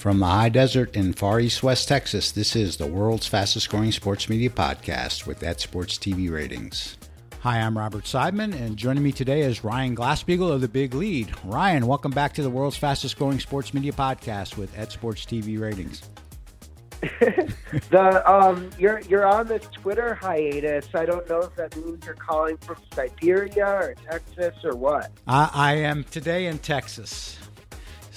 From 0.00 0.18
the 0.18 0.24
high 0.24 0.48
desert 0.48 0.96
in 0.96 1.12
far 1.12 1.40
east 1.40 1.62
West 1.62 1.86
Texas, 1.86 2.32
this 2.32 2.56
is 2.56 2.78
the 2.78 2.86
world's 2.86 3.26
fastest 3.26 3.68
growing 3.68 3.92
sports 3.92 4.30
media 4.30 4.48
podcast 4.48 5.26
with 5.26 5.42
Ed 5.42 5.60
Sports 5.60 5.98
TV 5.98 6.30
ratings. 6.30 6.96
Hi, 7.40 7.58
I'm 7.60 7.76
Robert 7.76 8.04
Seidman, 8.04 8.54
and 8.54 8.78
joining 8.78 9.02
me 9.02 9.12
today 9.12 9.42
is 9.42 9.62
Ryan 9.62 9.94
Glasspiegel 9.94 10.50
of 10.50 10.62
The 10.62 10.68
Big 10.68 10.94
Lead. 10.94 11.34
Ryan, 11.44 11.86
welcome 11.86 12.12
back 12.12 12.32
to 12.32 12.42
the 12.42 12.48
world's 12.48 12.78
fastest 12.78 13.18
growing 13.18 13.38
sports 13.40 13.74
media 13.74 13.92
podcast 13.92 14.56
with 14.56 14.74
Ed 14.78 14.90
Sports 14.90 15.26
TV 15.26 15.60
ratings. 15.60 16.00
the 17.90 18.22
um, 18.26 18.70
you're 18.78 19.00
you're 19.00 19.26
on 19.26 19.46
this 19.48 19.66
Twitter 19.66 20.14
hiatus. 20.14 20.88
I 20.94 21.04
don't 21.04 21.28
know 21.28 21.40
if 21.40 21.54
that 21.56 21.76
means 21.76 22.06
you're 22.06 22.14
calling 22.14 22.56
from 22.58 22.76
Siberia 22.94 23.66
or 23.66 23.94
Texas 24.10 24.54
or 24.64 24.76
what. 24.76 25.10
I, 25.26 25.50
I 25.52 25.74
am 25.74 26.04
today 26.04 26.46
in 26.46 26.58
Texas. 26.58 27.38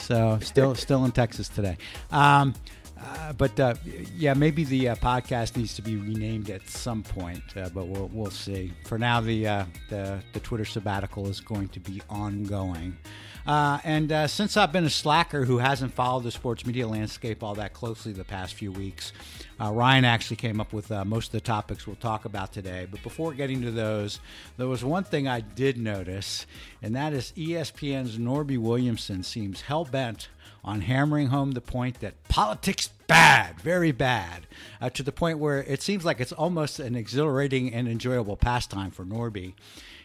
So 0.04 0.38
still 0.42 0.76
still 0.76 1.06
in 1.06 1.12
Texas 1.12 1.48
today. 1.48 1.78
Um, 2.12 2.54
uh, 3.00 3.34
but 3.34 3.58
uh, 3.60 3.74
yeah, 4.16 4.34
maybe 4.34 4.64
the 4.64 4.90
uh, 4.90 4.96
podcast 4.96 5.56
needs 5.56 5.74
to 5.76 5.82
be 5.82 5.96
renamed 5.96 6.50
at 6.50 6.68
some 6.70 7.04
point, 7.04 7.44
uh, 7.56 7.70
but 7.70 7.88
we'll 7.88 8.10
we'll 8.14 8.32
see. 8.32 8.74
For 8.86 8.98
now, 8.98 9.22
the 9.22 9.48
uh, 9.48 9.66
the 9.90 10.22
the 10.34 10.40
Twitter 10.42 10.66
sabbatical 10.66 11.28
is 11.28 11.40
going 11.40 11.70
to 11.70 11.80
be 11.80 12.02
ongoing. 12.10 12.98
Uh, 13.46 13.80
and 13.84 14.30
since 14.30 14.56
I've 14.56 14.72
been 14.72 14.86
a 14.86 14.90
slacker 14.90 15.44
who 15.44 15.58
hasn't 15.58 15.94
followed 15.94 16.24
the 16.24 16.32
sports 16.32 16.66
media 16.66 16.88
landscape 16.88 17.44
all 17.44 17.56
that 17.56 17.74
closely 17.74 18.14
the 18.14 18.24
past 18.24 18.54
few 18.54 18.72
weeks, 18.72 19.12
uh, 19.60 19.72
Ryan 19.72 20.06
actually 20.06 20.38
came 20.38 20.60
up 20.60 20.74
with 20.74 20.92
uh, 20.92 21.06
most 21.06 21.28
of 21.28 21.32
the 21.34 21.42
topics 21.42 21.86
we'll 21.86 21.96
talk 21.98 22.26
about 22.26 22.52
today. 22.52 22.88
But 22.90 23.04
before 23.04 23.34
getting 23.34 23.62
to 23.62 23.72
those, 23.72 24.20
there 24.58 24.68
was 24.68 24.84
one 24.84 25.04
thing 25.04 25.28
I 25.28 25.42
did 25.42 25.78
notice, 25.78 26.46
and 26.82 26.96
that 26.96 27.14
is 27.14 27.34
ESPN's 27.38 28.18
Norby 28.18 28.58
Williamson 28.58 29.24
seems 29.24 29.62
hell 29.62 29.86
bent 29.86 30.30
on 30.64 30.82
hammering 30.82 31.28
home 31.28 31.52
the 31.52 31.62
point 31.62 32.00
that 32.00 32.28
politics 32.28 32.90
bad, 33.08 33.60
very 33.60 33.92
bad, 33.92 34.48
uh, 34.82 34.90
to 34.90 35.04
the 35.04 35.12
point 35.12 35.40
where 35.40 35.64
it 35.64 35.82
seems 35.82 36.06
like 36.06 36.20
it's 36.20 36.32
almost 36.32 36.80
an 36.80 36.96
exhilarating 36.96 37.74
and 37.74 37.88
enjoyable 37.88 38.38
pastime 38.38 38.92
for 38.92 39.06
Norby. 39.06 39.54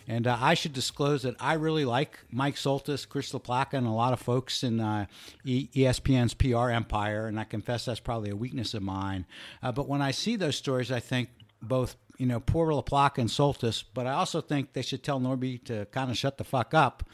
And 0.09 0.27
uh, 0.27 0.39
I 0.41 0.55
should 0.55 0.73
disclose 0.73 1.23
that 1.23 1.37
I 1.39 1.53
really 1.53 1.85
like 1.85 2.19
Mike 2.31 2.57
Soltys, 2.57 3.07
Chris 3.07 3.31
LaPlaca, 3.33 3.75
and 3.75 3.87
a 3.87 3.91
lot 3.91 4.15
of 4.15 4.21
folks 4.21 4.63
in 4.65 4.81
uh, 4.81 5.05
ESPN's 5.45 6.33
PR 6.33 6.71
empire. 6.71 7.27
And 7.27 7.39
I 7.39 7.45
confess 7.45 7.85
that's 7.85 8.01
probably 8.01 8.31
a 8.31 8.37
weakness 8.37 8.73
of 8.73 8.83
mine. 8.83 9.27
Uh, 9.63 9.71
but 9.71 9.87
when 9.87 10.01
I 10.01 10.13
see 10.13 10.37
those 10.37 10.57
stories, 10.57 10.91
I 10.91 11.01
think 11.01 11.29
both 11.61 11.97
you 12.19 12.27
know 12.27 12.41
poor 12.41 12.71
LaPlaca 12.71 13.19
and 13.19 13.31
Soltys, 13.31 13.85
but 13.95 14.07
I 14.07 14.13
also 14.13 14.41
think 14.41 14.73
they 14.73 14.83
should 14.83 15.03
tell 15.03 15.21
Norby 15.21 15.65
to 15.65 15.87
kind 15.87 16.11
of 16.11 16.19
shut 16.19 16.37
the 16.37 16.45
fuck 16.45 16.75
up. 16.75 17.05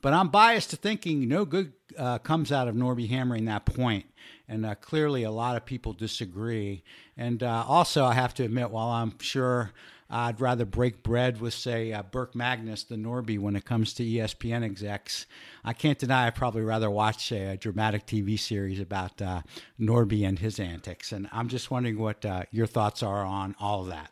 But 0.00 0.12
I'm 0.12 0.28
biased 0.28 0.70
to 0.70 0.76
thinking 0.76 1.26
no 1.26 1.44
good 1.44 1.72
uh, 1.96 2.18
comes 2.18 2.52
out 2.52 2.68
of 2.68 2.74
Norby 2.76 3.08
hammering 3.08 3.46
that 3.46 3.64
point. 3.64 4.06
and 4.48 4.64
uh, 4.64 4.74
clearly 4.76 5.24
a 5.24 5.30
lot 5.30 5.56
of 5.56 5.64
people 5.64 5.92
disagree. 5.92 6.82
And 7.16 7.42
uh, 7.42 7.64
also, 7.66 8.04
I 8.04 8.14
have 8.14 8.34
to 8.34 8.44
admit, 8.44 8.70
while 8.70 8.88
I'm 8.88 9.18
sure 9.18 9.72
I'd 10.10 10.40
rather 10.40 10.64
break 10.64 11.02
bread 11.02 11.40
with, 11.40 11.52
say, 11.52 11.92
uh, 11.92 12.02
Burke 12.02 12.34
Magnus 12.34 12.84
than 12.84 13.04
Norby 13.04 13.38
when 13.38 13.56
it 13.56 13.66
comes 13.66 13.92
to 13.94 14.04
ESPN 14.04 14.64
execs. 14.64 15.26
I 15.64 15.74
can't 15.74 15.98
deny 15.98 16.26
I'd 16.26 16.34
probably 16.34 16.62
rather 16.62 16.90
watch 16.90 17.30
a, 17.30 17.50
a 17.52 17.56
dramatic 17.56 18.06
TV 18.06 18.38
series 18.38 18.80
about 18.80 19.20
uh, 19.20 19.42
Norby 19.78 20.26
and 20.26 20.38
his 20.38 20.58
antics. 20.58 21.12
And 21.12 21.28
I'm 21.30 21.48
just 21.48 21.70
wondering 21.70 21.98
what 21.98 22.24
uh, 22.24 22.44
your 22.50 22.66
thoughts 22.66 23.02
are 23.02 23.24
on 23.24 23.54
all 23.60 23.82
of 23.82 23.88
that. 23.88 24.10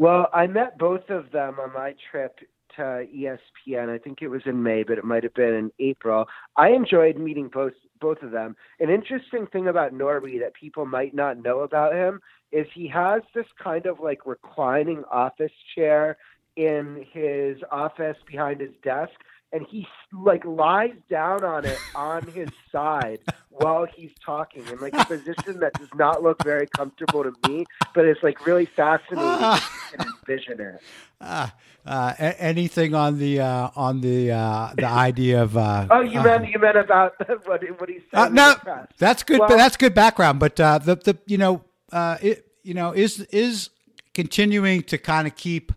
Well, 0.00 0.30
I 0.32 0.46
met 0.46 0.78
both 0.78 1.10
of 1.10 1.30
them 1.30 1.60
on 1.60 1.74
my 1.74 1.94
trip 2.10 2.38
to 2.76 3.04
ESPN. 3.14 3.90
I 3.90 3.98
think 3.98 4.22
it 4.22 4.28
was 4.28 4.40
in 4.46 4.62
May, 4.62 4.82
but 4.82 4.96
it 4.96 5.04
might 5.04 5.24
have 5.24 5.34
been 5.34 5.52
in 5.52 5.70
April. 5.78 6.24
I 6.56 6.70
enjoyed 6.70 7.18
meeting 7.18 7.50
both 7.52 7.74
both 8.00 8.22
of 8.22 8.30
them. 8.30 8.56
An 8.78 8.88
interesting 8.88 9.46
thing 9.46 9.68
about 9.68 9.92
Norby 9.92 10.40
that 10.40 10.54
people 10.54 10.86
might 10.86 11.12
not 11.12 11.42
know 11.42 11.60
about 11.60 11.92
him 11.92 12.18
is 12.50 12.66
he 12.72 12.88
has 12.88 13.20
this 13.34 13.44
kind 13.62 13.84
of 13.84 14.00
like 14.00 14.24
reclining 14.24 15.04
office 15.12 15.52
chair 15.74 16.16
in 16.56 17.06
his 17.12 17.58
office 17.70 18.16
behind 18.26 18.60
his 18.60 18.72
desk 18.82 19.12
and 19.52 19.66
he 19.68 19.86
like 20.12 20.44
lies 20.44 20.94
down 21.08 21.44
on 21.44 21.64
it 21.64 21.78
on 21.94 22.26
his 22.28 22.48
side 22.72 23.18
while 23.50 23.84
he's 23.84 24.12
talking 24.24 24.64
in 24.68 24.78
like 24.78 24.94
a 24.94 25.04
position 25.04 25.60
that 25.60 25.72
does 25.74 25.88
not 25.94 26.22
look 26.22 26.42
very 26.44 26.66
comfortable 26.66 27.24
to 27.24 27.32
me, 27.48 27.66
but 27.94 28.04
it's 28.04 28.22
like 28.22 28.46
really 28.46 28.66
fascinating 28.66 29.60
to 29.92 30.06
envision 30.28 30.60
it. 30.60 30.80
Uh, 31.20 31.48
uh, 31.84 32.14
anything 32.18 32.94
on 32.94 33.18
the 33.18 33.40
uh, 33.40 33.70
on 33.74 34.00
the 34.00 34.30
uh, 34.30 34.72
the 34.76 34.86
idea 34.86 35.42
of? 35.42 35.56
Uh, 35.56 35.86
oh, 35.90 36.00
you 36.00 36.22
meant 36.22 36.48
you 36.48 36.58
meant 36.58 36.76
about 36.76 37.14
what 37.46 37.62
what 37.78 37.88
he 37.88 38.00
said? 38.12 38.32
No, 38.32 38.54
that's 38.98 39.22
good. 39.22 39.40
Well, 39.40 39.48
that's 39.48 39.76
good 39.76 39.94
background. 39.94 40.38
But 40.38 40.56
the 40.56 40.78
the 41.04 41.18
you 41.26 41.38
know 41.38 41.64
it 41.92 42.46
you 42.62 42.74
know 42.74 42.92
is 42.92 43.20
is 43.20 43.70
continuing 44.14 44.82
to 44.84 44.98
kind 44.98 45.26
of 45.26 45.36
keep 45.36 45.72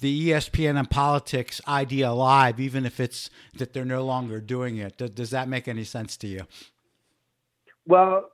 the 0.00 0.30
ESPN 0.30 0.78
and 0.78 0.90
politics 0.90 1.60
idea 1.66 2.10
alive, 2.10 2.60
even 2.60 2.86
if 2.86 3.00
it's 3.00 3.30
that 3.56 3.72
they're 3.72 3.84
no 3.84 4.04
longer 4.04 4.40
doing 4.40 4.76
it. 4.76 4.98
Does, 4.98 5.10
does 5.10 5.30
that 5.30 5.48
make 5.48 5.68
any 5.68 5.84
sense 5.84 6.16
to 6.18 6.26
you? 6.26 6.46
Well, 7.86 8.30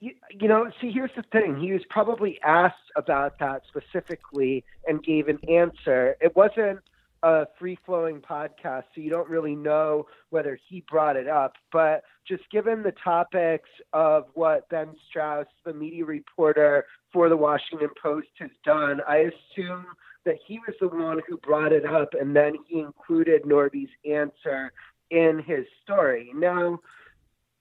you, 0.00 0.12
you 0.30 0.48
know, 0.48 0.70
see, 0.80 0.90
here's 0.90 1.10
the 1.16 1.24
thing. 1.32 1.58
He 1.60 1.72
was 1.72 1.82
probably 1.88 2.38
asked 2.44 2.90
about 2.96 3.38
that 3.40 3.62
specifically 3.68 4.64
and 4.86 5.02
gave 5.02 5.28
an 5.28 5.38
answer. 5.48 6.16
It 6.20 6.36
wasn't 6.36 6.80
a 7.22 7.46
free 7.58 7.78
flowing 7.86 8.20
podcast, 8.20 8.84
so 8.94 9.00
you 9.00 9.08
don't 9.08 9.28
really 9.30 9.56
know 9.56 10.06
whether 10.28 10.58
he 10.68 10.84
brought 10.90 11.16
it 11.16 11.26
up. 11.26 11.54
But 11.72 12.02
just 12.28 12.42
given 12.50 12.82
the 12.82 12.92
topics 13.02 13.70
of 13.94 14.24
what 14.34 14.68
Ben 14.68 14.94
Strauss, 15.08 15.46
the 15.64 15.72
media 15.72 16.04
reporter 16.04 16.84
for 17.12 17.30
the 17.30 17.36
Washington 17.36 17.88
Post, 18.00 18.28
has 18.40 18.50
done, 18.62 19.00
I 19.08 19.30
assume 19.30 19.86
that 20.24 20.36
he 20.46 20.58
was 20.66 20.74
the 20.80 20.88
one 20.88 21.20
who 21.28 21.36
brought 21.38 21.72
it 21.72 21.84
up, 21.84 22.14
and 22.18 22.34
then 22.34 22.54
he 22.66 22.80
included 22.80 23.42
Norby's 23.42 23.90
answer 24.08 24.72
in 25.10 25.42
his 25.46 25.64
story. 25.82 26.30
Now, 26.34 26.80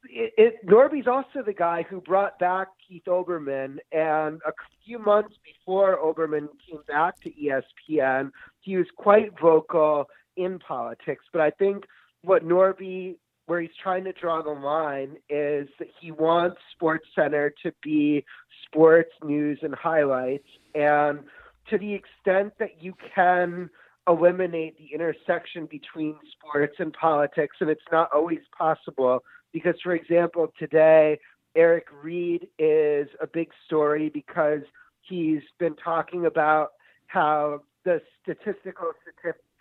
it, 0.09 0.34
it, 0.38 0.66
Norby's 0.66 1.07
also 1.07 1.44
the 1.46 1.53
guy 1.53 1.85
who 1.90 2.02
brought 2.02 2.40
back 2.40 2.68
Keith 2.88 3.03
Olbermann, 3.07 3.78
and 3.91 4.41
a 4.46 4.52
few 4.85 5.00
months 5.00 5.35
before 5.44 5.97
Olbermann 5.97 6.50
came 6.68 6.81
back 6.88 7.16
to 7.22 7.31
ESPN, 7.31 8.31
he 8.62 8.78
was 8.78 8.88
quite 8.97 9.31
vocal 9.41 10.06
in 10.35 10.59
politics. 10.59 11.25
But 11.31 11.41
I 11.41 11.52
think 11.52 11.85
what 12.23 12.46
Norby, 12.46 13.16
where 13.46 13.62
he's 13.62 13.72
trying 13.81 14.03
to 14.06 14.13
draw 14.13 14.41
the 14.41 14.50
line, 14.50 15.18
is 15.29 15.68
that 15.79 15.90
he 16.00 16.12
wants 16.12 16.57
Sports 16.75 17.07
Center 17.16 17.53
to 17.63 17.72
be 17.81 18.25
sports 18.66 19.12
news 19.23 19.59
and 19.62 19.75
highlights, 19.75 20.47
and 20.75 21.19
to 21.69 21.78
the 21.78 21.94
extent 21.94 22.53
that 22.59 22.81
you 22.81 22.94
can 23.16 23.69
eliminate 24.07 24.78
the 24.78 24.94
intersection 24.94 25.66
between 25.66 26.16
sports 26.31 26.75
and 26.79 26.94
politics, 26.94 27.57
and 27.62 27.69
it's 27.69 27.81
not 27.91 28.09
always 28.13 28.41
possible. 28.57 29.24
Because, 29.53 29.75
for 29.81 29.94
example, 29.94 30.52
today, 30.57 31.19
Eric 31.56 31.88
Reid 32.02 32.47
is 32.57 33.07
a 33.22 33.28
big 33.28 33.50
story 33.66 34.09
because 34.09 34.62
he's 35.02 35.41
been 35.59 35.75
talking 35.75 36.25
about 36.25 36.69
how 37.07 37.62
the 37.85 38.02
statistical 38.22 38.91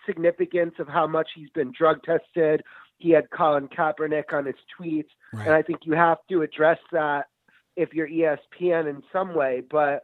significance 0.06 0.74
of 0.78 0.88
how 0.88 1.06
much 1.06 1.28
he's 1.34 1.50
been 1.50 1.72
drug 1.76 2.02
tested. 2.02 2.62
He 2.98 3.10
had 3.10 3.30
Colin 3.30 3.68
Kaepernick 3.68 4.32
on 4.32 4.46
his 4.46 4.54
tweets, 4.78 5.08
right. 5.32 5.46
and 5.46 5.54
I 5.54 5.62
think 5.62 5.80
you 5.84 5.92
have 5.94 6.18
to 6.30 6.42
address 6.42 6.78
that 6.92 7.26
if 7.76 7.92
you're 7.92 8.08
ESPN 8.08 8.88
in 8.88 9.02
some 9.12 9.34
way. 9.34 9.62
But 9.68 10.02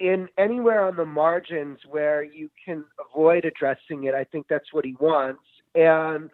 in 0.00 0.28
anywhere 0.38 0.84
on 0.84 0.96
the 0.96 1.04
margins 1.04 1.78
where 1.88 2.22
you 2.22 2.50
can 2.64 2.84
avoid 2.98 3.44
addressing 3.44 4.04
it, 4.04 4.14
I 4.14 4.24
think 4.24 4.46
that's 4.48 4.72
what 4.72 4.84
he 4.84 4.96
wants. 4.98 5.42
And 5.74 6.30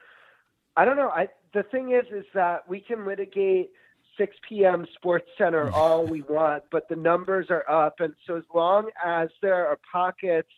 I 0.77 0.85
don't 0.85 0.97
know. 0.97 1.09
I 1.09 1.29
the 1.53 1.63
thing 1.63 1.93
is, 1.93 2.05
is 2.11 2.25
that 2.35 2.69
we 2.69 2.81
can 2.81 3.07
litigate 3.07 3.71
6 4.19 4.37
p.m. 4.49 4.87
Sports 4.95 5.29
Center 5.37 5.71
all 5.75 6.07
we 6.07 6.23
want, 6.23 6.65
but 6.71 6.89
the 6.89 6.97
numbers 6.97 7.47
are 7.51 7.69
up, 7.69 8.01
and 8.01 8.15
so 8.27 8.37
as 8.37 8.45
long 8.55 8.91
as 9.05 9.29
there 9.41 9.67
are 9.67 9.79
pockets 9.91 10.51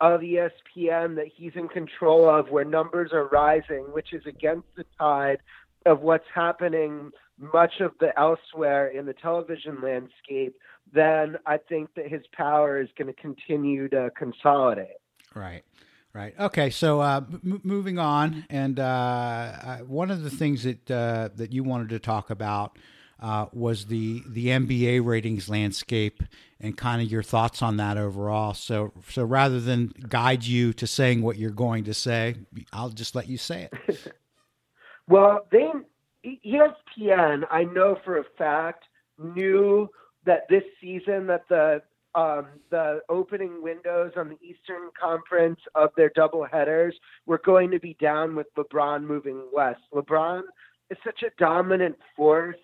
of 0.00 0.20
ESPN 0.20 1.14
that 1.14 1.28
he's 1.32 1.52
in 1.54 1.68
control 1.68 2.28
of 2.28 2.50
where 2.50 2.64
numbers 2.64 3.12
are 3.12 3.28
rising, 3.28 3.84
which 3.92 4.12
is 4.12 4.26
against 4.26 4.66
the 4.76 4.84
tide 4.98 5.38
of 5.86 6.00
what's 6.00 6.26
happening 6.34 7.12
much 7.38 7.80
of 7.80 7.92
the 8.00 8.18
elsewhere 8.18 8.88
in 8.88 9.06
the 9.06 9.14
television 9.14 9.80
landscape, 9.82 10.54
then 10.92 11.36
I 11.46 11.58
think 11.58 11.94
that 11.96 12.08
his 12.08 12.22
power 12.32 12.80
is 12.80 12.88
going 12.96 13.12
to 13.12 13.20
continue 13.20 13.88
to 13.88 14.10
consolidate. 14.16 14.98
Right. 15.34 15.62
Right. 16.14 16.34
Okay. 16.38 16.68
So 16.68 17.00
uh, 17.00 17.22
m- 17.30 17.62
moving 17.64 17.98
on, 17.98 18.44
and 18.50 18.78
uh, 18.78 19.78
one 19.78 20.10
of 20.10 20.22
the 20.22 20.28
things 20.28 20.64
that 20.64 20.90
uh, 20.90 21.30
that 21.36 21.52
you 21.52 21.64
wanted 21.64 21.88
to 21.88 21.98
talk 21.98 22.28
about 22.28 22.78
uh, 23.18 23.46
was 23.52 23.86
the 23.86 24.22
the 24.28 24.48
NBA 24.48 25.02
ratings 25.06 25.48
landscape 25.48 26.22
and 26.60 26.76
kind 26.76 27.00
of 27.00 27.10
your 27.10 27.22
thoughts 27.22 27.62
on 27.62 27.78
that 27.78 27.96
overall. 27.96 28.52
So 28.52 28.92
so 29.08 29.24
rather 29.24 29.58
than 29.58 29.94
guide 30.08 30.44
you 30.44 30.74
to 30.74 30.86
saying 30.86 31.22
what 31.22 31.38
you're 31.38 31.50
going 31.50 31.84
to 31.84 31.94
say, 31.94 32.34
I'll 32.74 32.90
just 32.90 33.14
let 33.14 33.26
you 33.28 33.38
say 33.38 33.70
it. 33.72 34.12
well, 35.08 35.46
they 35.50 35.70
ESPN, 36.24 37.44
I 37.50 37.64
know 37.64 37.98
for 38.04 38.18
a 38.18 38.24
fact, 38.38 38.84
knew 39.18 39.88
that 40.24 40.42
this 40.48 40.62
season 40.80 41.26
that 41.26 41.42
the 41.48 41.82
um, 42.14 42.46
the 42.70 43.00
opening 43.08 43.62
windows 43.62 44.12
on 44.16 44.28
the 44.28 44.36
Eastern 44.46 44.90
Conference 45.00 45.58
of 45.74 45.90
their 45.96 46.10
double 46.14 46.44
headers 46.44 46.94
were 47.24 47.40
going 47.42 47.70
to 47.70 47.80
be 47.80 47.96
down 48.00 48.36
with 48.36 48.48
LeBron 48.54 49.04
moving 49.04 49.42
west. 49.50 49.80
LeBron 49.94 50.42
is 50.90 50.98
such 51.02 51.22
a 51.22 51.30
dominant 51.38 51.96
force 52.14 52.56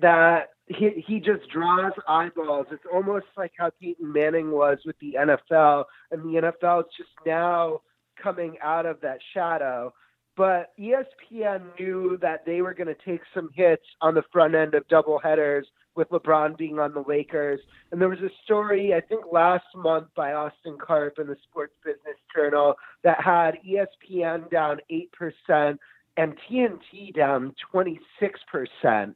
that 0.00 0.50
he 0.66 1.02
he 1.06 1.20
just 1.20 1.48
draws 1.50 1.92
eyeballs. 2.08 2.66
It's 2.70 2.82
almost 2.92 3.26
like 3.36 3.52
how 3.56 3.70
Peyton 3.80 4.12
Manning 4.12 4.50
was 4.50 4.78
with 4.84 4.98
the 4.98 5.14
NFL, 5.18 5.84
and 6.10 6.22
the 6.22 6.52
NFL 6.52 6.80
is 6.80 6.92
just 6.96 7.10
now 7.24 7.80
coming 8.20 8.56
out 8.62 8.86
of 8.86 9.00
that 9.00 9.18
shadow. 9.32 9.92
But 10.38 10.72
ESPN 10.78 11.62
knew 11.80 12.16
that 12.22 12.46
they 12.46 12.62
were 12.62 12.72
going 12.72 12.86
to 12.86 12.94
take 13.04 13.22
some 13.34 13.50
hits 13.54 13.82
on 14.00 14.14
the 14.14 14.22
front 14.32 14.54
end 14.54 14.74
of 14.74 14.86
double 14.86 15.18
headers 15.18 15.66
with 15.96 16.08
LeBron 16.10 16.56
being 16.56 16.78
on 16.78 16.94
the 16.94 17.02
Lakers. 17.08 17.58
And 17.90 18.00
there 18.00 18.08
was 18.08 18.20
a 18.20 18.30
story, 18.44 18.94
I 18.94 19.00
think 19.00 19.24
last 19.32 19.66
month 19.74 20.06
by 20.14 20.34
Austin 20.34 20.78
Karp 20.80 21.18
in 21.18 21.26
the 21.26 21.36
Sports 21.50 21.74
Business 21.84 22.16
Journal 22.32 22.76
that 23.02 23.20
had 23.20 23.58
ESPN 23.68 24.48
down 24.48 24.78
8% 25.50 25.76
and 26.16 26.38
TNT 26.48 27.12
down 27.16 27.52
26%. 27.74 29.14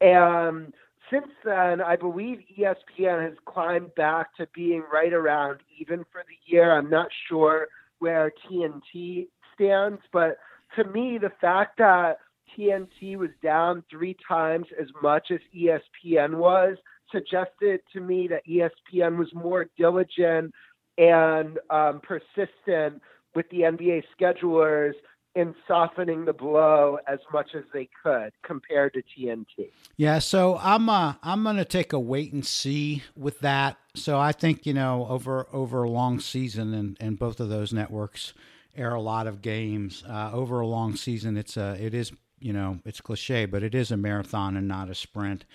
And 0.00 0.72
since 1.08 1.28
then, 1.44 1.82
I 1.82 1.94
believe 1.94 2.40
ESPN 2.58 3.22
has 3.22 3.34
climbed 3.46 3.94
back 3.94 4.34
to 4.38 4.48
being 4.52 4.82
right 4.92 5.12
around 5.12 5.60
even 5.78 6.04
for 6.10 6.24
the 6.26 6.52
year. 6.52 6.76
I'm 6.76 6.90
not 6.90 7.06
sure 7.28 7.68
where 8.00 8.32
TNT 8.50 9.28
stands, 9.54 10.00
but 10.12 10.36
to 10.76 10.84
me, 10.84 11.18
the 11.18 11.32
fact 11.40 11.78
that 11.78 12.18
TNT 12.56 13.16
was 13.16 13.30
down 13.42 13.82
three 13.90 14.16
times 14.26 14.66
as 14.80 14.88
much 15.02 15.30
as 15.30 15.40
ESPN 15.56 16.36
was 16.36 16.76
suggested 17.10 17.80
to 17.92 18.00
me 18.00 18.28
that 18.28 18.42
ESPN 18.46 19.16
was 19.18 19.28
more 19.34 19.66
diligent 19.76 20.52
and 20.98 21.58
um, 21.70 22.00
persistent 22.02 23.02
with 23.34 23.48
the 23.50 23.60
NBA 23.60 24.04
schedulers 24.18 24.92
in 25.34 25.54
softening 25.66 26.24
the 26.24 26.32
blow 26.32 26.98
as 27.08 27.18
much 27.32 27.50
as 27.56 27.64
they 27.72 27.88
could 28.02 28.30
compared 28.44 28.94
to 28.94 29.02
TNT. 29.02 29.70
Yeah, 29.96 30.20
so 30.20 30.58
I'm 30.62 30.88
uh, 30.88 31.14
I'm 31.24 31.42
going 31.42 31.56
to 31.56 31.64
take 31.64 31.92
a 31.92 31.98
wait 31.98 32.32
and 32.32 32.46
see 32.46 33.02
with 33.16 33.40
that. 33.40 33.76
So 33.96 34.18
I 34.18 34.30
think 34.30 34.64
you 34.64 34.74
know 34.74 35.06
over 35.08 35.48
over 35.52 35.82
a 35.82 35.90
long 35.90 36.20
season 36.20 36.72
and 36.72 36.96
and 37.00 37.18
both 37.18 37.40
of 37.40 37.48
those 37.48 37.72
networks 37.72 38.32
air 38.76 38.94
a 38.94 39.00
lot 39.00 39.26
of 39.26 39.42
games 39.42 40.04
uh, 40.08 40.30
over 40.32 40.60
a 40.60 40.66
long 40.66 40.96
season. 40.96 41.36
It's 41.36 41.56
a 41.56 41.76
it 41.80 41.94
is 41.94 42.12
you 42.44 42.52
know, 42.52 42.78
it's 42.84 43.00
cliche, 43.00 43.46
but 43.46 43.62
it 43.62 43.74
is 43.74 43.90
a 43.90 43.96
marathon 43.96 44.54
and 44.54 44.68
not 44.68 44.90
a 44.90 44.94
sprint. 44.94 45.46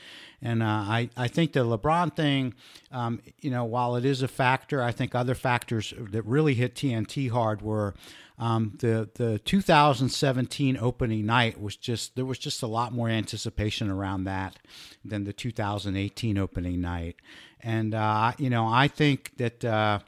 And 0.42 0.64
uh, 0.64 0.66
I, 0.66 1.10
I 1.16 1.28
think 1.28 1.54
the 1.54 1.60
LeBron 1.60 2.16
thing, 2.16 2.56
um, 2.92 3.22
you 3.42 3.52
know, 3.52 3.64
while 3.64 3.96
it 3.96 4.06
is 4.06 4.24
a 4.24 4.28
factor, 4.28 4.82
I 4.82 4.92
think 4.92 5.14
other 5.14 5.36
factors 5.36 5.94
that 5.96 6.24
really 6.24 6.56
hit 6.56 6.74
TNT 6.74 7.30
hard 7.30 7.62
were 7.62 7.94
um, 8.40 8.74
the 8.80 9.08
the 9.14 9.38
2017 9.38 10.78
opening 10.82 11.28
night 11.28 11.62
was 11.62 11.76
just 11.76 12.16
there 12.16 12.26
was 12.26 12.40
just 12.40 12.64
a 12.64 12.68
lot 12.68 12.92
more 12.92 13.08
anticipation 13.08 13.92
around 13.92 14.24
that 14.24 14.58
than 15.06 15.26
the 15.26 15.34
2018 15.34 16.40
opening 16.40 16.82
night. 16.82 17.18
And 17.62 17.94
uh, 17.94 18.32
you 18.40 18.50
know, 18.50 18.66
I 18.66 18.88
think 18.88 19.38
that. 19.38 19.64
Uh, 19.64 20.00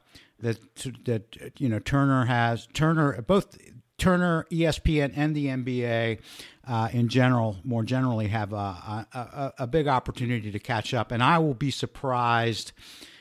that 0.42 0.60
that 1.06 1.52
you 1.58 1.70
know 1.70 1.80
Turner 1.80 2.26
has 2.26 2.68
Turner 2.74 3.22
both 3.22 3.58
Turner, 4.02 4.48
ESPN, 4.50 5.14
and 5.16 5.36
the 5.36 5.46
NBA 5.46 6.18
uh, 6.68 6.90
in 6.92 7.08
general, 7.08 7.58
more 7.64 7.84
generally, 7.84 8.30
have 8.30 8.52
a, 8.52 9.06
a, 9.14 9.54
a, 9.60 9.68
big 9.68 9.88
opportunity 9.88 10.52
to 10.52 10.58
catch 10.58 10.96
up. 10.96 11.12
And 11.12 11.22
I 11.22 11.38
will 11.38 11.54
be 11.54 11.70
surprised 11.70 12.72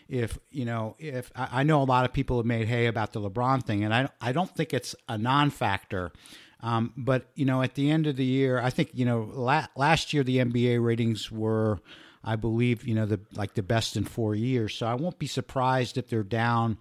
if 0.08 0.38
you 0.50 0.64
know 0.64 0.96
if 0.98 1.30
I 1.36 1.64
know 1.64 1.82
a 1.82 1.84
lot 1.84 2.06
of 2.06 2.14
people 2.14 2.38
have 2.38 2.46
made 2.46 2.66
hay 2.66 2.86
about 2.86 3.12
the 3.12 3.20
LeBron 3.20 3.62
thing, 3.62 3.84
and 3.84 3.92
I 3.92 4.08
I 4.22 4.32
don't 4.32 4.48
think 4.54 4.72
it's 4.72 4.96
a 5.06 5.18
non-factor. 5.18 6.12
Um, 6.62 6.94
but 6.96 7.26
you 7.34 7.44
know, 7.44 7.60
at 7.60 7.74
the 7.74 7.90
end 7.90 8.06
of 8.06 8.16
the 8.16 8.24
year, 8.24 8.58
I 8.58 8.70
think 8.70 8.90
you 8.94 9.04
know 9.04 9.30
la- 9.34 9.66
last 9.76 10.14
year 10.14 10.24
the 10.24 10.38
NBA 10.38 10.82
ratings 10.82 11.30
were. 11.30 11.78
I 12.22 12.36
believe 12.36 12.86
you 12.86 12.94
know 12.94 13.06
the 13.06 13.20
like 13.34 13.54
the 13.54 13.62
best 13.62 13.96
in 13.96 14.04
four 14.04 14.34
years. 14.34 14.74
So 14.74 14.86
I 14.86 14.94
won't 14.94 15.18
be 15.18 15.26
surprised 15.26 15.96
if 15.96 16.08
they're 16.08 16.22
down 16.22 16.76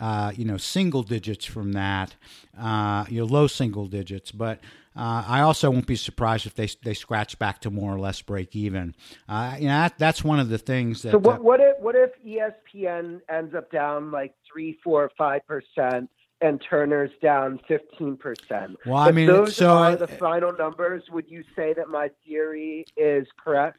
uh, 0.00 0.32
you 0.34 0.44
know, 0.44 0.56
single 0.56 1.02
digits 1.02 1.44
from 1.44 1.72
that, 1.72 2.14
uh, 2.58 3.04
you 3.08 3.20
know, 3.20 3.26
low 3.26 3.46
single 3.46 3.86
digits. 3.86 4.32
But 4.32 4.58
uh, 4.96 5.24
I 5.26 5.40
also 5.40 5.70
won't 5.70 5.86
be 5.86 5.96
surprised 5.96 6.46
if 6.46 6.54
they 6.54 6.68
they 6.82 6.94
scratch 6.94 7.38
back 7.38 7.60
to 7.60 7.70
more 7.70 7.94
or 7.94 7.98
less 7.98 8.20
break 8.22 8.54
even. 8.56 8.94
Uh, 9.28 9.56
you 9.58 9.66
know, 9.66 9.74
that, 9.74 9.98
that's 9.98 10.24
one 10.24 10.40
of 10.40 10.48
the 10.48 10.58
things 10.58 11.02
that. 11.02 11.12
So 11.12 11.18
what, 11.18 11.42
what 11.42 11.60
if 11.60 11.78
what 11.80 11.94
if 11.94 12.10
ESPN 12.24 13.20
ends 13.28 13.54
up 13.54 13.70
down 13.70 14.10
like 14.10 14.34
three, 14.50 14.78
four, 14.82 15.10
five 15.16 15.42
percent? 15.46 16.10
and 16.42 16.60
Turner's 16.68 17.12
down 17.22 17.60
15%. 17.70 18.74
Well, 18.84 18.96
I 18.96 19.12
mean, 19.12 19.28
those 19.28 19.54
so 19.54 19.76
are 19.76 19.94
the 19.94 20.08
final 20.08 20.52
numbers. 20.52 21.04
Would 21.12 21.30
you 21.30 21.44
say 21.54 21.72
that 21.74 21.88
my 21.88 22.10
theory 22.26 22.84
is 22.96 23.28
correct? 23.42 23.78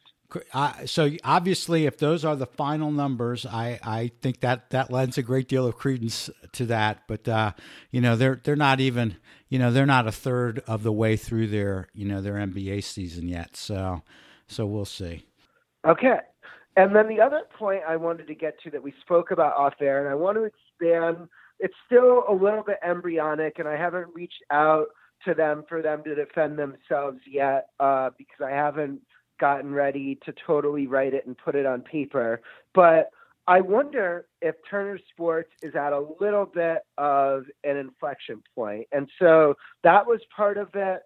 So 0.86 1.10
obviously, 1.22 1.86
if 1.86 1.98
those 1.98 2.24
are 2.24 2.34
the 2.34 2.46
final 2.46 2.90
numbers, 2.90 3.46
I, 3.46 3.78
I 3.82 4.10
think 4.20 4.40
that 4.40 4.70
that 4.70 4.90
lends 4.90 5.16
a 5.16 5.22
great 5.22 5.48
deal 5.48 5.66
of 5.66 5.76
credence 5.76 6.28
to 6.52 6.66
that. 6.66 7.02
But 7.06 7.28
uh, 7.28 7.52
you 7.90 8.00
know, 8.00 8.16
they're 8.16 8.40
they're 8.42 8.56
not 8.56 8.80
even 8.80 9.16
you 9.48 9.58
know 9.58 9.70
they're 9.70 9.86
not 9.86 10.08
a 10.08 10.12
third 10.12 10.60
of 10.66 10.82
the 10.82 10.92
way 10.92 11.16
through 11.16 11.48
their 11.48 11.88
you 11.94 12.06
know 12.06 12.20
their 12.20 12.34
NBA 12.34 12.82
season 12.82 13.28
yet. 13.28 13.56
So 13.56 14.02
so 14.48 14.66
we'll 14.66 14.84
see. 14.84 15.24
Okay, 15.86 16.18
and 16.76 16.96
then 16.96 17.08
the 17.08 17.20
other 17.20 17.42
point 17.56 17.82
I 17.88 17.96
wanted 17.96 18.26
to 18.26 18.34
get 18.34 18.60
to 18.64 18.70
that 18.70 18.82
we 18.82 18.92
spoke 19.02 19.30
about 19.30 19.56
off 19.56 19.74
air, 19.80 20.00
and 20.00 20.08
I 20.08 20.14
want 20.14 20.36
to 20.38 20.44
expand. 20.44 21.28
It's 21.60 21.74
still 21.86 22.24
a 22.28 22.34
little 22.34 22.64
bit 22.64 22.78
embryonic, 22.84 23.58
and 23.58 23.68
I 23.68 23.76
haven't 23.76 24.08
reached 24.12 24.42
out 24.50 24.86
to 25.24 25.34
them 25.34 25.64
for 25.68 25.82
them 25.82 26.02
to 26.04 26.14
defend 26.14 26.58
themselves 26.58 27.20
yet 27.26 27.68
uh, 27.78 28.10
because 28.18 28.44
I 28.44 28.50
haven't 28.50 29.00
gotten 29.38 29.72
ready 29.72 30.18
to 30.24 30.34
totally 30.46 30.86
write 30.86 31.14
it 31.14 31.26
and 31.26 31.36
put 31.36 31.54
it 31.54 31.66
on 31.66 31.82
paper. 31.82 32.40
But 32.74 33.10
I 33.46 33.60
wonder 33.60 34.26
if 34.40 34.54
Turner 34.68 34.98
Sports 35.10 35.50
is 35.62 35.74
at 35.74 35.92
a 35.92 36.06
little 36.20 36.46
bit 36.46 36.78
of 36.96 37.44
an 37.62 37.76
inflection 37.76 38.42
point. 38.54 38.86
And 38.92 39.08
so 39.18 39.54
that 39.82 40.06
was 40.06 40.20
part 40.34 40.56
of 40.56 40.68
it. 40.74 41.02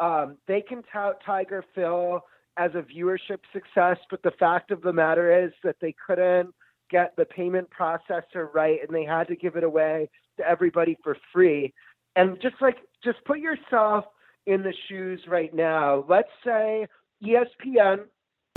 Um, 0.00 0.38
they 0.48 0.62
can 0.62 0.82
tout 0.90 1.22
Tiger 1.24 1.64
Phil 1.74 2.20
as 2.56 2.70
a 2.74 2.82
viewership 2.82 3.38
success, 3.52 3.98
but 4.10 4.22
the 4.22 4.32
fact 4.38 4.70
of 4.70 4.82
the 4.82 4.92
matter 4.92 5.44
is 5.44 5.52
that 5.64 5.76
they 5.80 5.94
couldn't 6.06 6.54
get 6.90 7.14
the 7.16 7.24
payment 7.24 7.68
processor 7.70 8.52
right 8.52 8.78
and 8.86 8.94
they 8.94 9.04
had 9.04 9.26
to 9.28 9.36
give 9.36 9.56
it 9.56 9.64
away 9.64 10.08
to 10.38 10.48
everybody 10.48 10.96
for 11.02 11.16
free. 11.32 11.72
And 12.16 12.40
just 12.40 12.56
like, 12.60 12.76
just 13.04 13.24
put 13.24 13.38
yourself 13.38 14.04
in 14.46 14.62
the 14.62 14.74
shoes 14.88 15.20
right 15.28 15.54
now. 15.54 16.04
Let's 16.08 16.28
say 16.44 16.86
ESPN. 17.22 18.06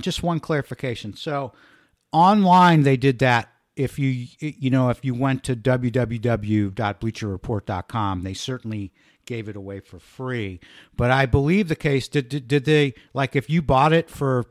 Just 0.01 0.23
one 0.23 0.39
clarification. 0.39 1.15
So 1.15 1.53
online 2.11 2.83
they 2.83 2.97
did 2.97 3.19
that 3.19 3.49
if 3.75 3.99
you 3.99 4.27
you 4.39 4.69
know 4.69 4.89
if 4.89 5.03
you 5.03 5.13
went 5.13 5.43
to 5.43 5.53
www.bleacherreport.com 5.55 8.23
they 8.23 8.33
certainly 8.33 8.93
gave 9.25 9.49
it 9.49 9.57
away 9.57 9.79
for 9.79 9.99
free 9.99 10.59
but 10.95 11.11
i 11.11 11.25
believe 11.25 11.67
the 11.67 11.75
case 11.75 12.07
did, 12.07 12.29
did, 12.29 12.47
did 12.47 12.63
they 12.63 12.93
like 13.13 13.35
if 13.35 13.49
you 13.49 13.61
bought 13.61 13.91
it 13.91 14.09
for 14.09 14.45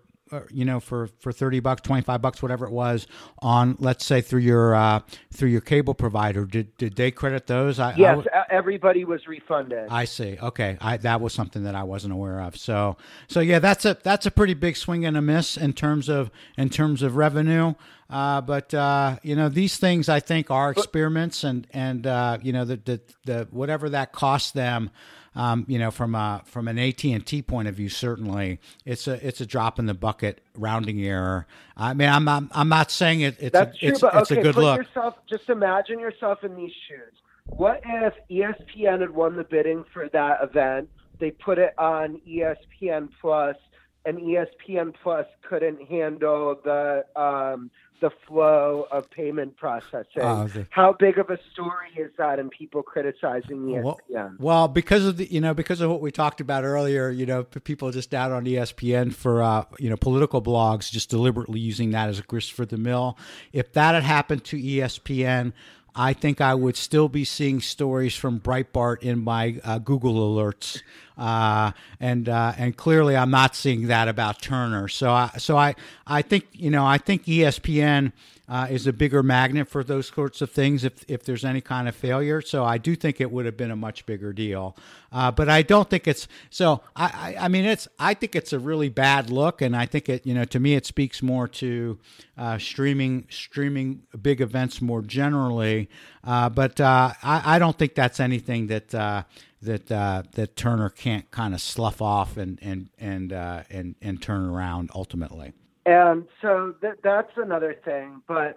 you 0.50 0.64
know 0.64 0.80
for 0.80 1.08
for 1.20 1.32
30 1.32 1.60
bucks 1.60 1.82
25 1.82 2.22
bucks 2.22 2.42
whatever 2.42 2.66
it 2.66 2.72
was 2.72 3.06
on 3.40 3.76
let's 3.78 4.04
say 4.04 4.20
through 4.20 4.40
your 4.40 4.74
uh, 4.74 5.00
through 5.32 5.50
your 5.50 5.60
cable 5.60 5.94
provider. 5.94 6.44
Did 6.44 6.76
did 6.76 6.96
they 6.96 7.10
credit 7.10 7.46
those? 7.46 7.78
I, 7.78 7.94
yes 7.96 8.26
I 8.32 8.44
everybody 8.50 9.04
was 9.04 9.26
refunded. 9.26 9.88
I 9.90 10.04
see. 10.06 10.38
Okay. 10.40 10.78
I, 10.80 10.96
that 10.98 11.20
was 11.20 11.32
something 11.32 11.64
that 11.64 11.74
i 11.74 11.82
wasn't 11.82 12.12
aware 12.12 12.40
of. 12.40 12.56
So 12.56 12.96
so 13.28 13.40
yeah 13.40 13.58
that's 13.58 13.84
a 13.84 13.98
that's 14.02 14.26
a 14.26 14.30
pretty 14.30 14.54
big 14.54 14.76
swing 14.76 15.04
and 15.04 15.16
a 15.16 15.22
miss 15.22 15.56
in 15.56 15.72
terms 15.72 16.08
of 16.08 16.30
in 16.56 16.70
terms 16.70 17.02
of 17.02 17.16
revenue. 17.16 17.74
Uh, 18.08 18.40
but 18.40 18.72
uh, 18.72 19.16
you 19.22 19.34
know 19.36 19.48
these 19.48 19.76
things 19.76 20.08
I 20.08 20.20
think 20.20 20.50
are 20.50 20.70
experiments 20.70 21.44
and 21.44 21.66
and 21.72 22.06
uh, 22.06 22.38
you 22.42 22.52
know 22.52 22.64
the, 22.64 22.76
the 22.76 23.00
the 23.24 23.48
whatever 23.50 23.88
that 23.90 24.12
costs 24.12 24.52
them 24.52 24.90
um, 25.36 25.64
you 25.68 25.78
know, 25.78 25.90
from 25.90 26.14
a 26.14 26.42
from 26.44 26.68
an 26.68 26.78
AT 26.78 27.04
and 27.04 27.24
T 27.24 27.42
point 27.42 27.68
of 27.68 27.74
view, 27.74 27.88
certainly 27.88 28.60
it's 28.84 29.06
a 29.08 29.26
it's 29.26 29.40
a 29.40 29.46
drop 29.46 29.78
in 29.78 29.86
the 29.86 29.94
bucket 29.94 30.40
rounding 30.54 31.02
error. 31.02 31.46
I 31.76 31.94
mean, 31.94 32.08
I'm 32.08 32.28
I'm, 32.28 32.50
I'm 32.52 32.68
not 32.68 32.90
saying 32.90 33.22
it, 33.22 33.36
it's 33.40 33.52
That's 33.52 33.76
a, 33.76 33.78
true, 33.78 33.88
it's, 33.88 34.00
but 34.00 34.14
it's 34.16 34.30
okay, 34.30 34.40
a 34.40 34.42
good 34.42 34.56
look. 34.56 34.78
Yourself, 34.78 35.14
just 35.28 35.48
imagine 35.48 35.98
yourself 35.98 36.44
in 36.44 36.54
these 36.56 36.72
shoes. 36.88 37.12
What 37.46 37.82
if 37.84 38.14
ESPN 38.30 39.00
had 39.00 39.10
won 39.10 39.36
the 39.36 39.44
bidding 39.44 39.84
for 39.92 40.08
that 40.10 40.38
event? 40.42 40.88
They 41.20 41.30
put 41.30 41.58
it 41.58 41.74
on 41.78 42.20
ESPN 42.28 43.08
Plus, 43.20 43.56
and 44.04 44.18
ESPN 44.18 44.94
Plus 45.02 45.26
couldn't 45.48 45.82
handle 45.82 46.58
the 46.64 47.04
um, 47.16 47.70
the 48.00 48.10
flow 48.26 48.86
of 48.90 49.08
payment 49.10 49.56
processing. 49.56 50.06
Oh, 50.20 50.46
the- 50.46 50.66
How 50.70 50.92
big 50.92 51.18
of 51.18 51.30
a 51.30 51.38
story 51.52 51.88
is 51.96 52.10
that 52.18 52.38
in 52.38 52.50
people 52.50 52.82
criticizing 52.82 53.68
E 53.70 53.80
Well, 53.80 54.00
well, 54.38 54.68
because 54.68 55.06
of 55.06 55.16
the 55.16 55.32
you 55.32 55.40
know 55.40 55.54
because 55.54 55.80
of 55.80 55.90
what 55.90 56.00
we 56.00 56.10
talked 56.10 56.40
about 56.40 56.64
earlier, 56.64 57.10
you 57.10 57.26
know, 57.26 57.44
people 57.44 57.90
just 57.90 58.12
out 58.14 58.32
on 58.32 58.44
ESPN 58.44 59.12
for 59.14 59.42
uh, 59.42 59.64
you 59.78 59.88
know 59.90 59.96
political 59.96 60.42
blogs, 60.42 60.90
just 60.90 61.10
deliberately 61.10 61.60
using 61.60 61.90
that 61.92 62.08
as 62.08 62.18
a 62.18 62.22
grist 62.22 62.52
for 62.52 62.66
the 62.66 62.76
mill. 62.76 63.16
If 63.52 63.72
that 63.72 63.94
had 63.94 64.02
happened 64.02 64.44
to 64.44 64.56
ESPN, 64.56 65.52
I 65.96 66.12
think 66.12 66.40
I 66.40 66.54
would 66.54 66.76
still 66.76 67.08
be 67.08 67.24
seeing 67.24 67.60
stories 67.60 68.16
from 68.16 68.40
Breitbart 68.40 69.02
in 69.02 69.22
my 69.22 69.60
uh, 69.62 69.78
Google 69.78 70.14
alerts, 70.14 70.82
uh, 71.16 71.70
and 72.00 72.28
uh, 72.28 72.52
and 72.58 72.76
clearly 72.76 73.16
I'm 73.16 73.30
not 73.30 73.54
seeing 73.54 73.86
that 73.86 74.08
about 74.08 74.42
Turner. 74.42 74.88
So 74.88 75.12
I 75.12 75.30
so 75.38 75.56
I 75.56 75.74
I 76.06 76.22
think 76.22 76.48
you 76.52 76.70
know 76.70 76.84
I 76.84 76.98
think 76.98 77.24
ESPN 77.26 78.12
uh, 78.48 78.66
is 78.70 78.86
a 78.86 78.92
bigger 78.92 79.22
magnet 79.22 79.68
for 79.68 79.82
those 79.82 80.08
sorts 80.08 80.42
of 80.42 80.50
things 80.50 80.84
if, 80.84 81.04
if 81.08 81.24
there's 81.24 81.44
any 81.44 81.60
kind 81.60 81.88
of 81.88 81.96
failure. 81.96 82.40
So 82.42 82.64
I 82.64 82.78
do 82.78 82.94
think 82.94 83.20
it 83.20 83.30
would 83.30 83.46
have 83.46 83.56
been 83.56 83.70
a 83.70 83.76
much 83.76 84.04
bigger 84.04 84.32
deal. 84.32 84.76
Uh, 85.10 85.30
but 85.30 85.48
I 85.48 85.62
don't 85.62 85.88
think 85.88 86.06
it's 86.06 86.28
so. 86.50 86.82
I, 86.94 87.04
I, 87.38 87.44
I 87.44 87.48
mean, 87.48 87.64
it's 87.64 87.88
I 87.98 88.14
think 88.14 88.36
it's 88.36 88.52
a 88.52 88.58
really 88.58 88.88
bad 88.88 89.30
look, 89.30 89.62
and 89.62 89.76
I 89.76 89.86
think 89.86 90.08
it 90.08 90.26
you 90.26 90.34
know 90.34 90.44
to 90.46 90.60
me 90.60 90.74
it 90.74 90.86
speaks 90.86 91.22
more 91.22 91.48
to 91.48 91.98
uh, 92.36 92.58
streaming 92.58 93.26
streaming 93.30 94.02
big 94.20 94.40
events 94.40 94.82
more 94.82 95.02
generally. 95.02 95.88
Uh, 96.22 96.48
but 96.48 96.80
uh, 96.80 97.12
I, 97.22 97.56
I 97.56 97.58
don't 97.58 97.78
think 97.78 97.94
that's 97.94 98.20
anything 98.20 98.66
that. 98.68 98.94
Uh, 98.94 99.22
that 99.62 99.90
uh, 99.90 100.22
that 100.32 100.56
Turner 100.56 100.90
can't 100.90 101.30
kind 101.30 101.54
of 101.54 101.60
slough 101.62 102.02
off 102.02 102.36
and 102.36 102.58
and 102.60 102.90
and 102.98 103.32
uh, 103.32 103.62
and 103.70 103.94
and 104.02 104.20
turn 104.20 104.44
around 104.44 104.90
ultimately. 104.94 105.54
And 105.86 106.26
so 106.40 106.74
that 106.80 107.02
that's 107.02 107.32
another 107.36 107.74
thing. 107.84 108.22
But 108.26 108.56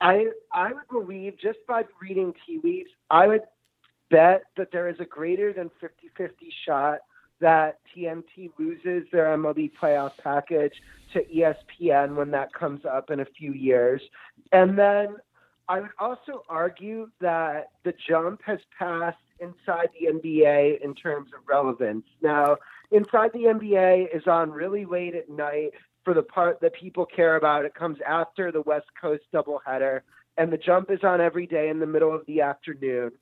I 0.00 0.28
I 0.52 0.72
would 0.72 0.88
believe 0.90 1.34
just 1.38 1.58
by 1.68 1.84
reading 2.00 2.34
tea 2.46 2.60
leaves, 2.62 2.90
I 3.10 3.26
would 3.26 3.42
bet 4.10 4.44
that 4.56 4.70
there 4.72 4.88
is 4.88 4.96
a 5.00 5.04
greater 5.04 5.52
than 5.52 5.70
50-50 5.82 6.30
shot 6.66 6.98
that 7.40 7.78
TNT 7.94 8.50
loses 8.58 9.08
their 9.10 9.36
MLB 9.36 9.72
playoff 9.80 10.12
package 10.22 10.74
to 11.12 11.24
ESPN 11.24 12.14
when 12.14 12.30
that 12.30 12.52
comes 12.52 12.84
up 12.84 13.10
in 13.10 13.20
a 13.20 13.24
few 13.24 13.52
years. 13.52 14.02
And 14.52 14.78
then 14.78 15.16
I 15.68 15.80
would 15.80 15.90
also 15.98 16.44
argue 16.48 17.10
that 17.20 17.70
the 17.84 17.94
jump 18.08 18.42
has 18.44 18.58
passed 18.78 19.16
inside 19.40 19.88
the 19.98 20.06
NBA 20.06 20.82
in 20.82 20.94
terms 20.94 21.30
of 21.34 21.40
relevance. 21.48 22.04
Now, 22.20 22.56
inside 22.90 23.32
the 23.32 23.44
NBA 23.44 24.14
is 24.14 24.26
on 24.26 24.50
really 24.50 24.84
late 24.84 25.14
at 25.14 25.28
night 25.28 25.72
for 26.04 26.14
the 26.14 26.22
part 26.22 26.60
that 26.60 26.74
people 26.74 27.06
care 27.06 27.36
about. 27.36 27.64
It 27.64 27.74
comes 27.74 27.98
after 28.06 28.50
the 28.50 28.62
West 28.62 28.86
Coast 29.00 29.22
doubleheader, 29.32 30.00
and 30.36 30.52
the 30.52 30.58
jump 30.58 30.90
is 30.90 31.00
on 31.02 31.20
every 31.20 31.46
day 31.46 31.68
in 31.68 31.78
the 31.78 31.86
middle 31.86 32.14
of 32.14 32.26
the 32.26 32.40
afternoon. 32.40 33.12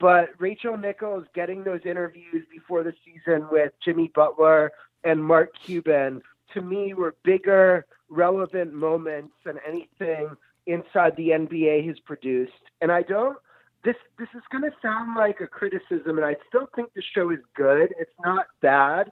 But 0.00 0.30
Rachel 0.38 0.76
Nichols 0.76 1.24
getting 1.34 1.62
those 1.62 1.80
interviews 1.84 2.44
before 2.50 2.82
the 2.82 2.94
season 3.04 3.46
with 3.50 3.72
Jimmy 3.84 4.10
Butler 4.14 4.72
and 5.04 5.24
Mark 5.24 5.50
Cuban 5.64 6.20
to 6.52 6.62
me 6.62 6.94
were 6.94 7.14
bigger, 7.24 7.86
relevant 8.08 8.72
moments 8.72 9.34
than 9.44 9.58
anything 9.66 10.30
inside 10.66 11.14
the 11.16 11.28
NBA 11.28 11.86
has 11.86 11.98
produced. 12.00 12.52
And 12.80 12.90
I 12.90 13.02
don't 13.02 13.36
this 13.84 13.96
this 14.18 14.28
is 14.34 14.42
going 14.50 14.64
to 14.64 14.74
sound 14.80 15.16
like 15.16 15.40
a 15.40 15.46
criticism, 15.46 16.16
and 16.16 16.24
I 16.24 16.36
still 16.48 16.68
think 16.74 16.92
the 16.94 17.02
show 17.14 17.30
is 17.30 17.40
good. 17.54 17.94
It's 17.98 18.10
not 18.24 18.46
bad, 18.62 19.10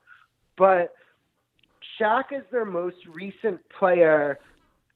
but 0.56 0.94
Shaq 2.02 2.32
is 2.32 2.42
their 2.50 2.64
most 2.64 2.96
recent 3.14 3.60
player 3.78 4.38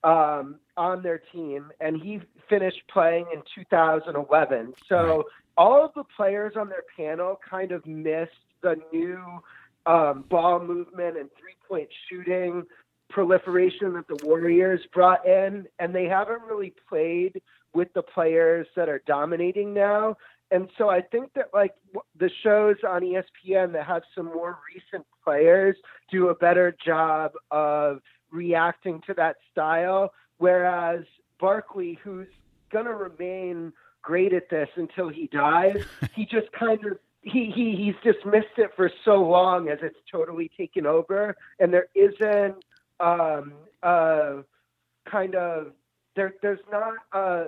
um, 0.02 0.56
on 0.76 1.02
their 1.02 1.18
team, 1.32 1.70
and 1.80 2.00
he 2.00 2.20
finished 2.48 2.82
playing 2.92 3.26
in 3.32 3.42
2011. 3.54 4.74
So 4.88 5.24
all 5.56 5.84
of 5.84 5.92
the 5.94 6.04
players 6.16 6.54
on 6.56 6.68
their 6.68 6.84
panel 6.96 7.38
kind 7.48 7.72
of 7.72 7.86
missed 7.86 8.32
the 8.62 8.76
new 8.92 9.20
um, 9.86 10.24
ball 10.28 10.60
movement 10.60 11.16
and 11.16 11.30
three 11.38 11.54
point 11.68 11.88
shooting 12.08 12.64
proliferation 13.08 13.92
that 13.94 14.08
the 14.08 14.18
Warriors 14.26 14.80
brought 14.92 15.24
in, 15.26 15.66
and 15.78 15.94
they 15.94 16.06
haven't 16.06 16.42
really 16.42 16.74
played 16.88 17.40
with 17.72 17.92
the 17.94 18.02
players 18.02 18.66
that 18.74 18.88
are 18.88 19.02
dominating 19.06 19.72
now. 19.72 20.16
And 20.50 20.70
so 20.78 20.88
I 20.88 21.00
think 21.00 21.32
that 21.34 21.46
like 21.52 21.74
the 22.18 22.30
shows 22.42 22.76
on 22.86 23.02
ESPN 23.02 23.72
that 23.72 23.86
have 23.86 24.02
some 24.14 24.26
more 24.26 24.58
recent 24.74 25.06
players 25.24 25.76
do 26.10 26.28
a 26.28 26.34
better 26.34 26.76
job 26.84 27.32
of 27.50 28.00
reacting 28.30 29.00
to 29.06 29.14
that 29.14 29.36
style, 29.50 30.12
whereas 30.38 31.04
Barkley, 31.40 31.98
who's 32.02 32.28
gonna 32.70 32.94
remain 32.94 33.72
great 34.02 34.32
at 34.32 34.48
this 34.48 34.68
until 34.76 35.08
he 35.08 35.28
dies, 35.32 35.84
he 36.14 36.24
just 36.24 36.50
kind 36.52 36.84
of 36.86 36.98
he, 37.22 37.50
he 37.52 37.74
he's 37.74 38.14
dismissed 38.14 38.56
it 38.56 38.70
for 38.76 38.90
so 39.04 39.16
long 39.16 39.68
as 39.68 39.78
it's 39.82 39.98
totally 40.10 40.48
taken 40.56 40.86
over, 40.86 41.36
and 41.58 41.74
there 41.74 41.88
isn't 41.96 42.64
um, 43.00 43.52
uh, 43.82 44.42
kind 45.10 45.34
of 45.34 45.72
there 46.14 46.34
there's 46.40 46.60
not 46.70 46.94
a 47.12 47.46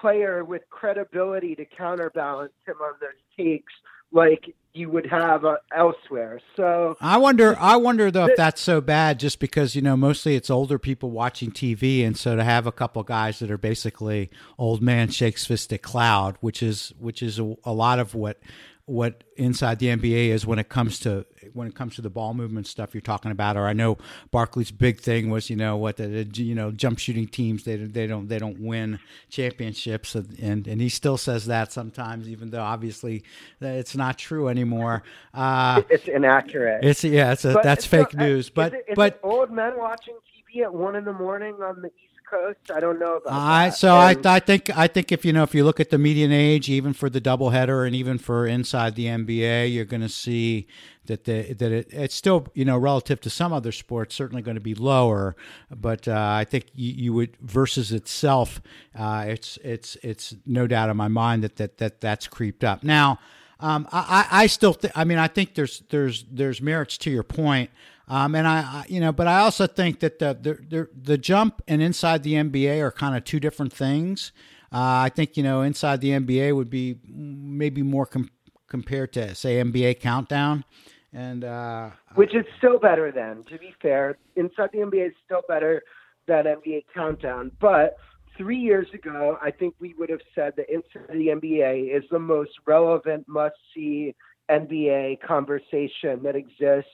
player 0.00 0.44
with 0.44 0.62
credibility 0.70 1.54
to 1.56 1.64
counterbalance 1.64 2.52
him 2.66 2.76
on 2.82 2.94
those 3.00 3.10
takes 3.36 3.72
like 4.12 4.54
you 4.72 4.90
would 4.90 5.06
have 5.06 5.44
uh, 5.44 5.56
elsewhere. 5.74 6.40
So 6.54 6.96
I 7.00 7.16
wonder. 7.16 7.56
I 7.58 7.76
wonder 7.76 8.10
though 8.10 8.26
if 8.26 8.36
that's 8.36 8.60
so 8.60 8.80
bad, 8.80 9.18
just 9.18 9.38
because 9.38 9.74
you 9.74 9.82
know 9.82 9.96
mostly 9.96 10.36
it's 10.36 10.50
older 10.50 10.78
people 10.78 11.10
watching 11.10 11.50
TV, 11.50 12.06
and 12.06 12.16
so 12.16 12.36
to 12.36 12.44
have 12.44 12.66
a 12.66 12.72
couple 12.72 13.02
guys 13.02 13.38
that 13.38 13.50
are 13.50 13.58
basically 13.58 14.30
old 14.58 14.82
man 14.82 15.08
shakes 15.08 15.46
fist 15.46 15.72
at 15.72 15.82
cloud, 15.82 16.36
which 16.40 16.62
is 16.62 16.92
which 16.98 17.22
is 17.22 17.38
a, 17.38 17.54
a 17.64 17.72
lot 17.72 17.98
of 17.98 18.14
what 18.14 18.38
what 18.86 19.24
inside 19.36 19.80
the 19.80 19.86
NBA 19.86 20.28
is 20.28 20.46
when 20.46 20.60
it 20.60 20.68
comes 20.68 21.00
to 21.00 21.26
when 21.52 21.66
it 21.66 21.74
comes 21.74 21.96
to 21.96 22.02
the 22.02 22.08
ball 22.10 22.34
movement 22.34 22.68
stuff 22.68 22.94
you're 22.94 23.00
talking 23.00 23.32
about. 23.32 23.56
Or 23.56 23.66
I 23.66 23.72
know 23.72 23.98
Barkley's 24.30 24.70
big 24.70 25.00
thing 25.00 25.28
was 25.28 25.50
you 25.50 25.56
know 25.56 25.76
what 25.76 25.96
the, 25.96 26.06
the 26.06 26.42
you 26.42 26.54
know 26.54 26.70
jump 26.70 27.00
shooting 27.00 27.26
teams 27.26 27.64
they 27.64 27.76
they 27.76 28.06
don't 28.06 28.28
they 28.28 28.38
don't 28.38 28.60
win 28.60 29.00
championships 29.28 30.14
and 30.14 30.38
and, 30.38 30.66
and 30.68 30.80
he 30.80 30.88
still 30.88 31.16
says 31.16 31.46
that 31.46 31.72
sometimes 31.72 32.28
even 32.28 32.50
though 32.50 32.62
obviously 32.62 33.24
it's 33.60 33.96
not 33.96 34.18
true 34.18 34.48
anymore. 34.48 35.02
Uh, 35.34 35.82
it's 35.90 36.06
inaccurate. 36.08 36.84
it's 36.84 37.02
yeah, 37.04 37.32
it's 37.32 37.44
a, 37.44 37.58
that's 37.62 37.84
so, 37.86 37.90
fake 38.04 38.14
news. 38.14 38.46
is 38.46 38.50
But 38.50 38.72
it- 38.74 38.84
is 38.88 38.94
but 38.94 39.18
old 39.22 39.50
men 39.50 39.72
watching 39.76 40.14
TV 40.14 40.62
at 40.62 40.72
one 40.72 40.94
in 40.94 41.04
the 41.04 41.12
morning 41.12 41.54
on 41.62 41.82
the 41.82 41.90
Coast. 42.28 42.70
I 42.74 42.80
don't 42.80 42.98
know 42.98 43.16
about 43.16 43.32
I 43.32 43.68
that. 43.68 43.76
so 43.76 43.94
I 43.94 44.16
I 44.24 44.40
think 44.40 44.76
I 44.76 44.86
think 44.86 45.12
if 45.12 45.24
you 45.24 45.32
know 45.32 45.42
if 45.42 45.54
you 45.54 45.64
look 45.64 45.80
at 45.80 45.90
the 45.90 45.98
median 45.98 46.32
age, 46.32 46.68
even 46.68 46.92
for 46.92 47.08
the 47.08 47.20
doubleheader 47.20 47.86
and 47.86 47.94
even 47.94 48.18
for 48.18 48.46
inside 48.46 48.94
the 48.94 49.06
NBA, 49.06 49.72
you're 49.72 49.84
going 49.84 50.02
to 50.02 50.08
see 50.08 50.66
that 51.06 51.24
the 51.24 51.52
that 51.54 51.72
it, 51.72 51.88
it's 51.90 52.14
still 52.14 52.48
you 52.54 52.64
know 52.64 52.76
relative 52.76 53.20
to 53.22 53.30
some 53.30 53.52
other 53.52 53.72
sports 53.72 54.14
certainly 54.14 54.42
going 54.42 54.56
to 54.56 54.60
be 54.60 54.74
lower. 54.74 55.36
But 55.70 56.08
uh, 56.08 56.14
I 56.16 56.44
think 56.44 56.66
you, 56.74 56.92
you 56.92 57.12
would 57.14 57.36
versus 57.40 57.92
itself, 57.92 58.60
uh, 58.98 59.24
it's 59.28 59.58
it's 59.62 59.96
it's 60.02 60.34
no 60.44 60.66
doubt 60.66 60.90
in 60.90 60.96
my 60.96 61.08
mind 61.08 61.44
that 61.44 61.56
that, 61.56 61.78
that 61.78 62.00
that's 62.00 62.26
creeped 62.26 62.64
up 62.64 62.82
now. 62.82 63.18
Um, 63.58 63.88
I, 63.90 64.26
I 64.30 64.46
still 64.48 64.74
th- 64.74 64.92
I 64.94 65.04
mean 65.04 65.18
I 65.18 65.28
think 65.28 65.54
there's 65.54 65.82
there's 65.88 66.24
there's 66.30 66.60
merits 66.60 66.98
to 66.98 67.10
your 67.10 67.22
point. 67.22 67.70
Um, 68.08 68.36
and 68.36 68.46
I, 68.46 68.58
I, 68.58 68.84
you 68.88 69.00
know, 69.00 69.10
but 69.10 69.26
I 69.26 69.40
also 69.40 69.66
think 69.66 70.00
that 70.00 70.18
the, 70.18 70.38
the 70.40 70.54
the 70.68 70.88
the 70.94 71.18
jump 71.18 71.62
and 71.66 71.82
inside 71.82 72.22
the 72.22 72.34
NBA 72.34 72.80
are 72.80 72.92
kind 72.92 73.16
of 73.16 73.24
two 73.24 73.40
different 73.40 73.72
things. 73.72 74.32
Uh, 74.72 75.06
I 75.06 75.10
think 75.14 75.36
you 75.36 75.42
know 75.42 75.62
inside 75.62 76.00
the 76.00 76.10
NBA 76.10 76.54
would 76.54 76.70
be 76.70 76.98
maybe 77.06 77.82
more 77.82 78.06
com- 78.06 78.30
compared 78.68 79.12
to 79.14 79.34
say 79.34 79.56
NBA 79.56 80.00
Countdown, 80.00 80.64
and 81.12 81.44
uh, 81.44 81.90
which 82.14 82.34
is 82.34 82.44
still 82.58 82.78
better 82.78 83.10
than, 83.10 83.42
to 83.44 83.58
be 83.58 83.74
fair. 83.80 84.18
Inside 84.36 84.70
the 84.72 84.78
NBA 84.80 85.08
is 85.08 85.14
still 85.24 85.42
better 85.48 85.82
than 86.26 86.44
NBA 86.44 86.84
Countdown. 86.94 87.50
But 87.60 87.96
three 88.36 88.58
years 88.58 88.86
ago, 88.94 89.38
I 89.42 89.50
think 89.50 89.74
we 89.80 89.94
would 89.98 90.10
have 90.10 90.20
said 90.34 90.54
that 90.56 90.72
Inside 90.72 91.08
the 91.08 91.28
NBA 91.28 91.96
is 91.96 92.04
the 92.10 92.18
most 92.18 92.50
relevant, 92.66 93.26
must 93.28 93.56
see 93.74 94.14
NBA 94.50 95.20
conversation 95.20 96.22
that 96.22 96.36
exists 96.36 96.90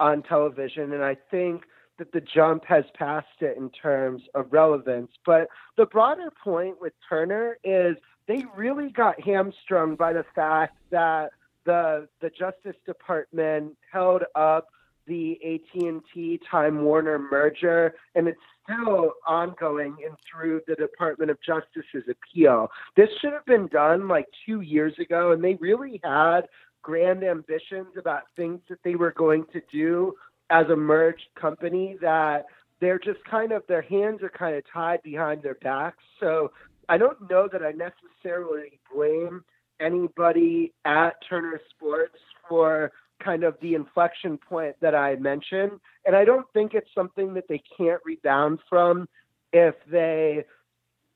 on 0.00 0.22
television. 0.22 0.92
And 0.92 1.02
I 1.02 1.16
think 1.30 1.62
that 1.98 2.12
the 2.12 2.20
jump 2.20 2.64
has 2.64 2.84
passed 2.94 3.26
it 3.40 3.56
in 3.56 3.70
terms 3.70 4.22
of 4.34 4.46
relevance. 4.50 5.10
But 5.24 5.48
the 5.76 5.86
broader 5.86 6.30
point 6.42 6.80
with 6.80 6.92
Turner 7.08 7.56
is 7.62 7.96
they 8.26 8.44
really 8.56 8.90
got 8.90 9.20
hamstrung 9.20 9.96
by 9.96 10.12
the 10.12 10.24
fact 10.34 10.76
that 10.90 11.30
the 11.64 12.08
the 12.20 12.30
Justice 12.30 12.76
Department 12.84 13.76
held 13.90 14.22
up 14.34 14.68
the 15.06 15.38
AT&T 15.44 16.40
Time 16.50 16.84
Warner 16.84 17.18
merger 17.18 17.94
and 18.14 18.28
it's 18.28 18.40
still 18.62 19.12
ongoing 19.26 19.96
and 20.04 20.16
through 20.30 20.60
the 20.66 20.74
Department 20.74 21.30
of 21.30 21.38
Justice's 21.42 22.08
appeal. 22.08 22.68
This 22.96 23.10
should 23.20 23.32
have 23.32 23.44
been 23.44 23.66
done 23.68 24.08
like 24.08 24.26
2 24.46 24.62
years 24.62 24.94
ago 24.98 25.32
and 25.32 25.44
they 25.44 25.54
really 25.54 26.00
had 26.02 26.42
grand 26.82 27.24
ambitions 27.24 27.96
about 27.98 28.22
things 28.36 28.60
that 28.68 28.78
they 28.84 28.94
were 28.94 29.12
going 29.12 29.44
to 29.52 29.60
do 29.72 30.14
as 30.50 30.66
a 30.68 30.76
merged 30.76 31.28
company 31.34 31.96
that 32.00 32.44
they're 32.80 32.98
just 32.98 33.24
kind 33.24 33.52
of 33.52 33.62
their 33.66 33.82
hands 33.82 34.22
are 34.22 34.28
kind 34.30 34.56
of 34.56 34.62
tied 34.70 35.02
behind 35.02 35.42
their 35.42 35.54
backs. 35.56 36.02
So 36.20 36.52
I 36.88 36.98
don't 36.98 37.30
know 37.30 37.48
that 37.50 37.62
I 37.62 37.72
necessarily 37.72 38.78
blame 38.94 39.44
anybody 39.80 40.72
at 40.84 41.14
Turner 41.28 41.60
Sports 41.70 42.18
for 42.48 42.92
kind 43.24 43.44
of 43.44 43.56
the 43.60 43.74
inflection 43.74 44.38
point 44.38 44.76
that 44.80 44.94
I 44.94 45.16
mentioned. 45.16 45.72
And 46.06 46.14
I 46.14 46.24
don't 46.24 46.46
think 46.52 46.74
it's 46.74 46.90
something 46.94 47.34
that 47.34 47.48
they 47.48 47.62
can't 47.76 48.00
rebound 48.04 48.58
from 48.68 49.08
if 49.52 49.74
they. 49.90 50.44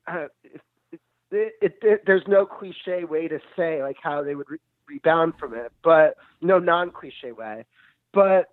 Uh, 0.07 0.27
it, 1.31 1.53
it, 1.61 1.77
it, 1.83 2.03
there's 2.07 2.23
no 2.27 2.45
cliche 2.45 3.03
way 3.03 3.27
to 3.27 3.39
say 3.55 3.83
like 3.83 3.97
how 4.01 4.23
they 4.23 4.33
would 4.33 4.49
re- 4.49 4.57
rebound 4.87 5.33
from 5.39 5.53
it, 5.53 5.71
but 5.83 6.15
no 6.41 6.57
non-cliche 6.57 7.31
way. 7.31 7.65
But 8.13 8.47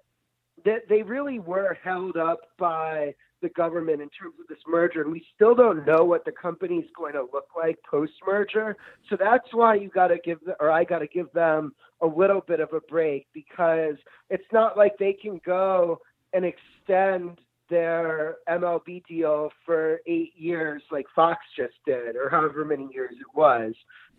they, 0.65 0.79
they 0.89 1.03
really 1.03 1.39
were 1.39 1.79
held 1.83 2.17
up 2.19 2.41
by 2.59 3.15
the 3.43 3.49
government 3.51 4.01
in 4.01 4.09
terms 4.09 4.35
of 4.41 4.47
this 4.49 4.59
merger, 4.67 5.03
and 5.03 5.13
we 5.13 5.25
still 5.35 5.55
don't 5.55 5.87
know 5.87 6.05
what 6.05 6.25
the 6.25 6.33
company 6.33 6.77
is 6.77 6.91
going 6.97 7.13
to 7.13 7.23
look 7.33 7.49
like 7.57 7.79
post 7.89 8.13
merger. 8.27 8.77
So 9.09 9.17
that's 9.19 9.49
why 9.53 9.75
you 9.75 9.89
got 9.89 10.09
to 10.09 10.19
give, 10.25 10.39
or 10.61 10.71
I 10.71 10.85
got 10.85 11.01
to 11.01 11.07
give 11.07 11.31
them 11.33 11.75
a 12.01 12.07
little 12.07 12.41
bit 12.41 12.61
of 12.61 12.73
a 12.73 12.81
break 12.81 13.27
because 13.33 13.97
it's 14.31 14.51
not 14.53 14.77
like 14.77 14.99
they 14.99 15.13
can 15.13 15.41
go 15.45 15.99
and 16.33 16.45
extend 16.45 17.41
their 17.69 18.37
MLB 18.49 19.05
deal 19.07 19.51
for 19.65 20.01
eight 20.07 20.33
years 20.37 20.83
like 20.91 21.07
Fox 21.15 21.41
just 21.57 21.75
did, 21.85 22.17
or 22.17 22.29
however 22.31 22.65
many 22.65 22.89
years 22.93 23.15
it 23.19 23.37
was, 23.37 23.75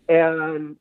and 0.08 0.76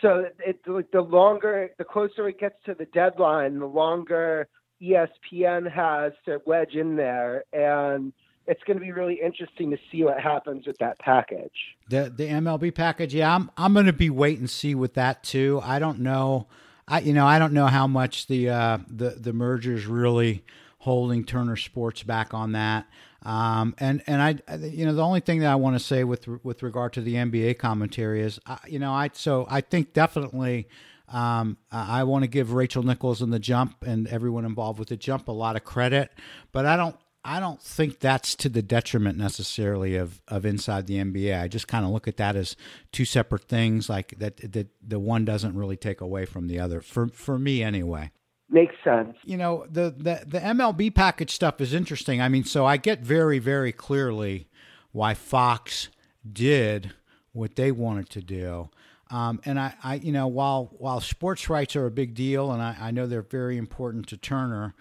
so 0.00 0.26
it 0.44 0.60
the 0.64 1.00
longer, 1.00 1.70
the 1.78 1.84
closer 1.84 2.28
it 2.28 2.38
gets 2.38 2.56
to 2.66 2.74
the 2.74 2.86
deadline, 2.86 3.58
the 3.58 3.66
longer 3.66 4.48
ESPN 4.82 5.70
has 5.70 6.12
to 6.26 6.40
wedge 6.46 6.74
in 6.74 6.96
there, 6.96 7.44
and 7.52 8.12
it's 8.46 8.62
going 8.64 8.78
to 8.78 8.84
be 8.84 8.92
really 8.92 9.20
interesting 9.22 9.70
to 9.70 9.78
see 9.90 10.02
what 10.02 10.20
happens 10.20 10.66
with 10.66 10.76
that 10.78 10.98
package. 10.98 11.52
The 11.88 12.12
the 12.14 12.28
MLB 12.28 12.74
package, 12.74 13.14
yeah, 13.14 13.34
I'm 13.34 13.50
I'm 13.56 13.72
going 13.72 13.86
to 13.86 13.92
be 13.92 14.10
wait 14.10 14.38
and 14.38 14.50
see 14.50 14.74
with 14.74 14.94
that 14.94 15.22
too. 15.22 15.60
I 15.62 15.78
don't 15.78 16.00
know, 16.00 16.48
I 16.88 17.00
you 17.00 17.12
know 17.12 17.26
I 17.26 17.38
don't 17.38 17.52
know 17.52 17.66
how 17.66 17.86
much 17.86 18.26
the 18.26 18.50
uh, 18.50 18.78
the 18.88 19.10
the 19.10 19.32
merger's 19.32 19.86
really 19.86 20.44
holding 20.78 21.24
Turner 21.24 21.56
Sports 21.56 22.02
back 22.02 22.34
on 22.34 22.52
that. 22.52 22.86
Um, 23.24 23.76
and 23.78 24.02
and 24.08 24.20
I, 24.20 24.56
you 24.58 24.84
know, 24.84 24.94
the 24.94 25.04
only 25.04 25.20
thing 25.20 25.40
that 25.40 25.52
I 25.52 25.54
want 25.54 25.76
to 25.76 25.80
say 25.80 26.02
with 26.02 26.26
with 26.44 26.62
regard 26.62 26.92
to 26.94 27.00
the 27.00 27.14
NBA 27.14 27.58
commentary 27.58 28.20
is, 28.20 28.40
uh, 28.46 28.56
you 28.66 28.80
know, 28.80 28.92
I 28.92 29.10
so 29.12 29.46
I 29.48 29.60
think 29.60 29.92
definitely 29.92 30.68
um, 31.12 31.58
I 31.70 32.04
want 32.04 32.24
to 32.24 32.28
give 32.28 32.52
Rachel 32.52 32.82
Nichols 32.82 33.20
and 33.20 33.32
the 33.32 33.38
jump 33.38 33.84
and 33.84 34.08
everyone 34.08 34.44
involved 34.44 34.78
with 34.78 34.88
the 34.88 34.96
jump 34.96 35.28
a 35.28 35.32
lot 35.32 35.56
of 35.56 35.64
credit, 35.64 36.10
but 36.52 36.66
I 36.66 36.76
don't. 36.76 36.96
I 37.24 37.38
don't 37.38 37.62
think 37.62 38.00
that's 38.00 38.34
to 38.34 38.48
the 38.48 38.62
detriment 38.62 39.16
necessarily 39.16 39.94
of, 39.94 40.20
of 40.26 40.44
inside 40.44 40.88
the 40.88 40.96
NBA. 40.96 41.40
I 41.40 41.46
just 41.46 41.68
kind 41.68 41.84
of 41.84 41.92
look 41.92 42.08
at 42.08 42.16
that 42.16 42.34
as 42.34 42.56
two 42.90 43.04
separate 43.04 43.44
things, 43.44 43.88
like 43.88 44.18
that, 44.18 44.38
that 44.52 44.66
the 44.84 44.98
one 44.98 45.24
doesn't 45.24 45.54
really 45.54 45.76
take 45.76 46.00
away 46.00 46.24
from 46.24 46.48
the 46.48 46.58
other. 46.58 46.80
For 46.80 47.06
for 47.06 47.38
me, 47.38 47.62
anyway. 47.62 48.10
Makes 48.50 48.74
sense. 48.82 49.16
You 49.24 49.36
know, 49.36 49.66
the, 49.70 49.94
the 49.96 50.24
the 50.26 50.40
MLB 50.40 50.92
package 50.94 51.30
stuff 51.30 51.60
is 51.60 51.72
interesting. 51.72 52.20
I 52.20 52.28
mean, 52.28 52.42
so 52.42 52.66
I 52.66 52.76
get 52.76 53.02
very 53.02 53.38
very 53.38 53.70
clearly 53.70 54.48
why 54.90 55.14
Fox 55.14 55.90
did 56.28 56.92
what 57.32 57.54
they 57.54 57.70
wanted 57.70 58.10
to 58.10 58.20
do. 58.20 58.68
Um, 59.12 59.42
and 59.44 59.60
I, 59.60 59.74
I, 59.84 59.94
you 59.96 60.10
know, 60.10 60.26
while 60.26 60.70
while 60.78 61.00
sports 61.00 61.50
rights 61.50 61.76
are 61.76 61.84
a 61.84 61.90
big 61.90 62.14
deal, 62.14 62.50
and 62.50 62.62
I, 62.62 62.76
I 62.80 62.90
know 62.92 63.06
they're 63.06 63.20
very 63.20 63.58
important 63.58 64.08
to 64.08 64.16
Turner, 64.16 64.74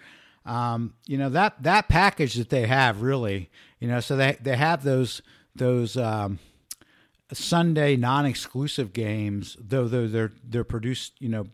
um, 0.46 0.94
you 1.06 1.18
know 1.18 1.30
that 1.30 1.62
that 1.64 1.90
package 1.90 2.36
that 2.36 2.50
they 2.50 2.66
have 2.66 3.02
really, 3.02 3.50
you 3.80 3.90
know, 3.90 4.00
so 4.00 4.16
they 4.16 4.38
they 4.42 4.56
have 4.56 4.84
those 4.86 5.22
those 5.54 5.98
um, 5.98 6.40
Sunday 7.34 7.98
non-exclusive 7.98 8.94
games, 8.94 9.58
though 9.60 9.90
though 9.90 10.08
they're 10.08 10.32
they're 10.48 10.64
produced, 10.64 11.14
you 11.20 11.28
know, 11.28 11.48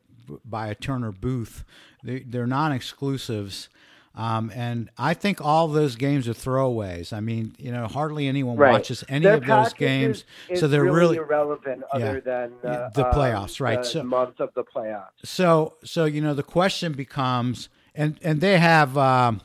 by 0.46 0.68
a 0.68 0.76
Turner 0.76 1.12
booth. 1.12 1.64
They, 2.04 2.20
they're 2.20 2.46
non-exclusives. 2.46 3.70
Um, 4.18 4.52
and 4.56 4.90
I 4.98 5.14
think 5.14 5.42
all 5.46 5.68
those 5.68 5.96
games 5.96 6.28
are 6.28 6.34
throwaways. 6.34 7.14
I 7.14 7.20
mean, 7.20 7.54
you 7.60 7.72
know, 7.72 7.86
hardly 7.86 8.28
anyone 8.28 8.58
right. 8.58 8.72
watches 8.72 9.04
any 9.08 9.26
Their 9.26 9.36
of 9.36 9.46
those 9.46 9.74
games, 9.74 10.26
is, 10.50 10.60
so 10.60 10.68
they're 10.68 10.84
really, 10.84 10.96
really 10.96 11.18
irrelevant 11.18 11.84
other 11.94 12.16
yeah, 12.26 12.48
than 12.48 12.54
uh, 12.64 12.90
the 12.96 13.04
playoffs, 13.04 13.62
right? 13.62 13.78
The 13.78 13.86
so 13.86 14.04
month 14.04 14.40
of 14.40 14.50
the 14.56 14.64
playoffs. 14.64 15.12
So, 15.24 15.76
so 15.84 16.06
you 16.06 16.20
know, 16.20 16.34
the 16.34 16.42
question 16.42 16.94
becomes, 16.94 17.70
and 17.94 18.18
and 18.24 18.42
they 18.42 18.58
have 18.58 18.98
um, 18.98 19.42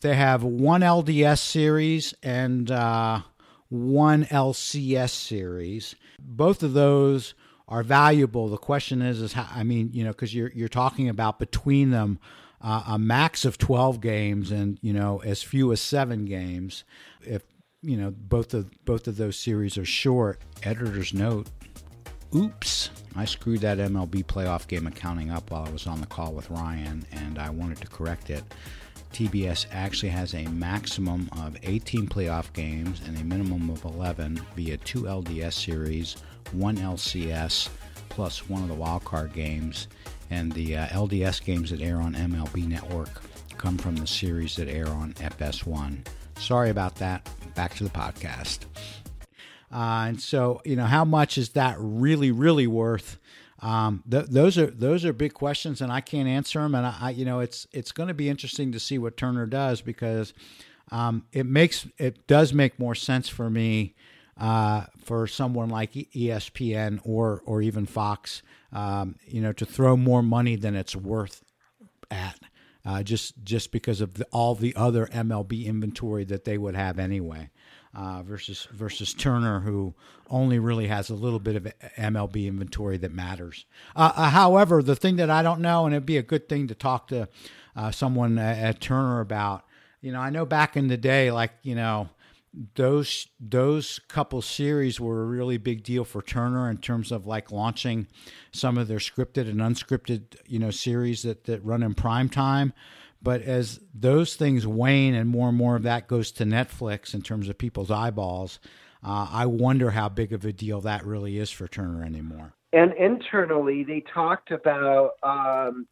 they 0.00 0.16
have 0.16 0.42
one 0.42 0.80
LDS 0.80 1.38
series 1.38 2.12
and 2.20 2.68
uh, 2.68 3.20
one 3.68 4.24
LCS 4.24 5.10
series. 5.10 5.94
Both 6.18 6.64
of 6.64 6.72
those 6.72 7.34
are 7.68 7.84
valuable. 7.84 8.48
The 8.48 8.56
question 8.56 9.02
is, 9.02 9.22
is 9.22 9.34
how? 9.34 9.46
I 9.54 9.62
mean, 9.62 9.90
you 9.92 10.02
know, 10.02 10.10
because 10.10 10.34
you're 10.34 10.50
you're 10.52 10.68
talking 10.68 11.08
about 11.08 11.38
between 11.38 11.90
them 11.90 12.18
uh, 12.60 12.84
a 12.88 12.98
max 12.98 13.44
of 13.44 13.58
12 13.58 14.00
games 14.00 14.50
and 14.50 14.78
you 14.82 14.92
know 14.92 15.22
as 15.24 15.42
few 15.42 15.72
as 15.72 15.80
seven 15.80 16.24
games 16.24 16.84
if 17.22 17.42
you 17.82 17.96
know 17.96 18.10
both 18.10 18.54
of 18.54 18.70
both 18.84 19.06
of 19.06 19.16
those 19.16 19.38
series 19.38 19.78
are 19.78 19.84
short. 19.84 20.40
Editor's 20.62 21.14
note 21.14 21.48
oops 22.34 22.90
i 23.16 23.24
screwed 23.24 23.60
that 23.60 23.78
mlb 23.78 24.24
playoff 24.26 24.68
game 24.68 24.86
accounting 24.86 25.30
up 25.30 25.50
while 25.50 25.66
i 25.66 25.70
was 25.70 25.86
on 25.88 26.00
the 26.00 26.06
call 26.06 26.32
with 26.32 26.48
ryan 26.50 27.04
and 27.10 27.38
i 27.38 27.50
wanted 27.50 27.78
to 27.78 27.86
correct 27.88 28.30
it. 28.30 28.44
Tbs 29.12 29.66
actually 29.72 30.10
has 30.10 30.34
a 30.34 30.44
maximum 30.44 31.28
of 31.36 31.56
18 31.64 32.06
playoff 32.06 32.52
games 32.52 33.00
and 33.06 33.18
a 33.18 33.24
minimum 33.24 33.68
of 33.68 33.84
11 33.84 34.40
via 34.54 34.76
two 34.76 35.02
lds 35.02 35.52
series 35.54 36.16
one 36.52 36.76
lcs 36.76 37.68
plus 38.08 38.48
one 38.48 38.62
of 38.62 38.68
the 38.68 38.74
wildcard 38.74 39.32
games 39.32 39.88
and 40.30 40.52
the 40.52 40.76
uh, 40.76 40.86
LDS 40.88 41.44
games 41.44 41.70
that 41.70 41.80
air 41.80 41.98
on 41.98 42.14
MLB 42.14 42.66
Network 42.66 43.10
come 43.58 43.76
from 43.76 43.96
the 43.96 44.06
series 44.06 44.56
that 44.56 44.68
air 44.68 44.88
on 44.88 45.12
FS1. 45.14 46.06
Sorry 46.38 46.70
about 46.70 46.94
that. 46.96 47.28
Back 47.54 47.74
to 47.74 47.84
the 47.84 47.90
podcast. 47.90 48.64
Uh, 49.72 50.06
and 50.08 50.20
so, 50.20 50.62
you 50.64 50.76
know, 50.76 50.86
how 50.86 51.04
much 51.04 51.36
is 51.36 51.50
that 51.50 51.76
really, 51.78 52.30
really 52.30 52.66
worth? 52.66 53.18
Um, 53.60 54.02
th- 54.10 54.26
those 54.26 54.56
are 54.56 54.66
those 54.66 55.04
are 55.04 55.12
big 55.12 55.34
questions, 55.34 55.82
and 55.82 55.92
I 55.92 56.00
can't 56.00 56.28
answer 56.28 56.60
them. 56.60 56.74
And 56.74 56.86
I, 56.86 56.96
I 57.00 57.10
you 57.10 57.24
know, 57.24 57.40
it's 57.40 57.66
it's 57.72 57.92
going 57.92 58.08
to 58.08 58.14
be 58.14 58.28
interesting 58.28 58.72
to 58.72 58.80
see 58.80 58.98
what 58.98 59.16
Turner 59.16 59.46
does 59.46 59.82
because 59.82 60.32
um, 60.90 61.26
it 61.32 61.44
makes 61.44 61.86
it 61.98 62.26
does 62.26 62.54
make 62.54 62.78
more 62.78 62.94
sense 62.94 63.28
for 63.28 63.50
me 63.50 63.94
uh, 64.38 64.84
for 65.04 65.26
someone 65.26 65.68
like 65.68 65.92
ESPN 65.92 67.00
or 67.04 67.42
or 67.44 67.62
even 67.62 67.86
Fox 67.86 68.42
um, 68.72 69.16
you 69.26 69.40
know, 69.40 69.52
to 69.52 69.66
throw 69.66 69.96
more 69.96 70.22
money 70.22 70.56
than 70.56 70.76
it's 70.76 70.94
worth 70.94 71.42
at, 72.10 72.38
uh, 72.84 73.02
just 73.02 73.34
just 73.44 73.72
because 73.72 74.00
of 74.00 74.14
the, 74.14 74.26
all 74.32 74.54
the 74.54 74.74
other 74.76 75.06
MLB 75.06 75.66
inventory 75.66 76.24
that 76.24 76.44
they 76.44 76.56
would 76.56 76.74
have 76.74 76.98
anyway, 76.98 77.50
uh, 77.94 78.22
versus 78.22 78.68
versus 78.72 79.12
Turner, 79.12 79.60
who 79.60 79.94
only 80.28 80.58
really 80.58 80.86
has 80.86 81.10
a 81.10 81.14
little 81.14 81.40
bit 81.40 81.56
of 81.56 81.64
MLB 81.98 82.46
inventory 82.46 82.96
that 82.98 83.12
matters. 83.12 83.66
Uh, 83.96 84.12
uh, 84.14 84.30
however, 84.30 84.82
the 84.82 84.96
thing 84.96 85.16
that 85.16 85.30
I 85.30 85.42
don't 85.42 85.60
know, 85.60 85.84
and 85.84 85.94
it'd 85.94 86.06
be 86.06 86.16
a 86.16 86.22
good 86.22 86.48
thing 86.48 86.68
to 86.68 86.74
talk 86.74 87.08
to 87.08 87.28
uh, 87.74 87.90
someone 87.90 88.38
at, 88.38 88.58
at 88.58 88.80
Turner 88.80 89.20
about. 89.20 89.64
You 90.00 90.12
know, 90.12 90.20
I 90.20 90.30
know 90.30 90.46
back 90.46 90.78
in 90.78 90.88
the 90.88 90.96
day, 90.96 91.30
like 91.30 91.52
you 91.62 91.74
know 91.74 92.08
those 92.74 93.28
those 93.38 94.00
couple 94.08 94.42
series 94.42 95.00
were 95.00 95.22
a 95.22 95.26
really 95.26 95.56
big 95.56 95.82
deal 95.84 96.04
for 96.04 96.20
Turner 96.20 96.68
in 96.68 96.78
terms 96.78 97.12
of 97.12 97.26
like 97.26 97.52
launching 97.52 98.08
some 98.52 98.76
of 98.76 98.88
their 98.88 98.98
scripted 98.98 99.48
and 99.48 99.60
unscripted 99.60 100.36
you 100.46 100.58
know 100.58 100.70
series 100.70 101.22
that 101.22 101.44
that 101.44 101.64
run 101.64 101.82
in 101.82 101.94
prime 101.94 102.28
time. 102.28 102.72
But 103.22 103.42
as 103.42 103.80
those 103.94 104.34
things 104.34 104.66
wane 104.66 105.14
and 105.14 105.28
more 105.28 105.48
and 105.50 105.58
more 105.58 105.76
of 105.76 105.82
that 105.82 106.08
goes 106.08 106.32
to 106.32 106.44
Netflix 106.44 107.12
in 107.14 107.22
terms 107.22 107.48
of 107.48 107.58
people's 107.58 107.90
eyeballs, 107.90 108.58
uh, 109.04 109.28
I 109.30 109.46
wonder 109.46 109.90
how 109.90 110.08
big 110.08 110.32
of 110.32 110.44
a 110.44 110.52
deal 110.52 110.80
that 110.80 111.04
really 111.04 111.38
is 111.38 111.50
for 111.50 111.68
Turner 111.68 112.02
anymore. 112.02 112.54
And 112.72 112.92
internally, 112.94 113.84
they 113.84 114.02
talked 114.12 114.50
about. 114.50 115.12
Um, 115.22 115.86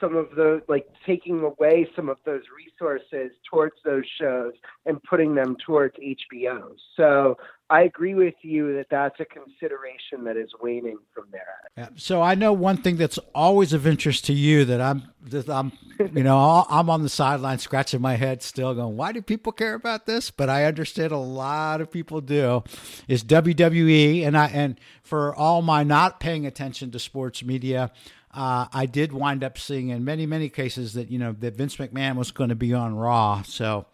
some 0.00 0.16
of 0.16 0.30
the 0.34 0.62
like 0.68 0.86
taking 1.06 1.42
away 1.42 1.88
some 1.94 2.08
of 2.08 2.16
those 2.24 2.42
resources 2.56 3.32
towards 3.48 3.74
those 3.84 4.04
shows 4.20 4.52
and 4.86 5.02
putting 5.02 5.34
them 5.34 5.56
towards 5.64 5.94
HBO. 5.96 6.74
So 6.96 7.36
I 7.70 7.82
agree 7.82 8.14
with 8.14 8.34
you 8.42 8.74
that 8.76 8.86
that's 8.90 9.20
a 9.20 9.24
consideration 9.24 10.24
that 10.24 10.36
is 10.36 10.50
waning 10.60 10.98
from 11.14 11.26
there. 11.30 11.60
Yeah. 11.76 11.88
So 11.94 12.20
I 12.20 12.34
know 12.34 12.52
one 12.52 12.78
thing 12.78 12.96
that's 12.96 13.18
always 13.32 13.72
of 13.72 13.86
interest 13.86 14.24
to 14.24 14.32
you 14.32 14.64
that 14.64 14.80
I'm 14.80 15.04
that 15.22 15.48
I'm 15.48 15.70
you 16.12 16.24
know 16.24 16.66
I'm 16.70 16.90
on 16.90 17.02
the 17.02 17.08
sideline 17.08 17.58
scratching 17.58 18.00
my 18.00 18.16
head 18.16 18.42
still 18.42 18.74
going 18.74 18.96
why 18.96 19.12
do 19.12 19.22
people 19.22 19.52
care 19.52 19.74
about 19.74 20.06
this? 20.06 20.32
But 20.32 20.48
I 20.50 20.64
understand 20.64 21.12
a 21.12 21.18
lot 21.18 21.80
of 21.80 21.90
people 21.90 22.20
do. 22.20 22.64
Is 23.06 23.22
WWE 23.22 24.26
and 24.26 24.36
I 24.36 24.46
and 24.46 24.80
for 25.04 25.34
all 25.34 25.62
my 25.62 25.84
not 25.84 26.18
paying 26.18 26.46
attention 26.46 26.90
to 26.90 26.98
sports 26.98 27.44
media 27.44 27.92
uh, 28.32 28.66
I 28.72 28.86
did 28.86 29.12
wind 29.12 29.42
up 29.42 29.58
seeing 29.58 29.88
in 29.88 30.04
many, 30.04 30.26
many 30.26 30.48
cases 30.48 30.94
that, 30.94 31.10
you 31.10 31.18
know, 31.18 31.32
that 31.40 31.56
Vince 31.56 31.76
McMahon 31.76 32.16
was 32.16 32.30
going 32.30 32.50
to 32.50 32.56
be 32.56 32.72
on 32.72 32.94
Raw. 32.94 33.42
So 33.42 33.86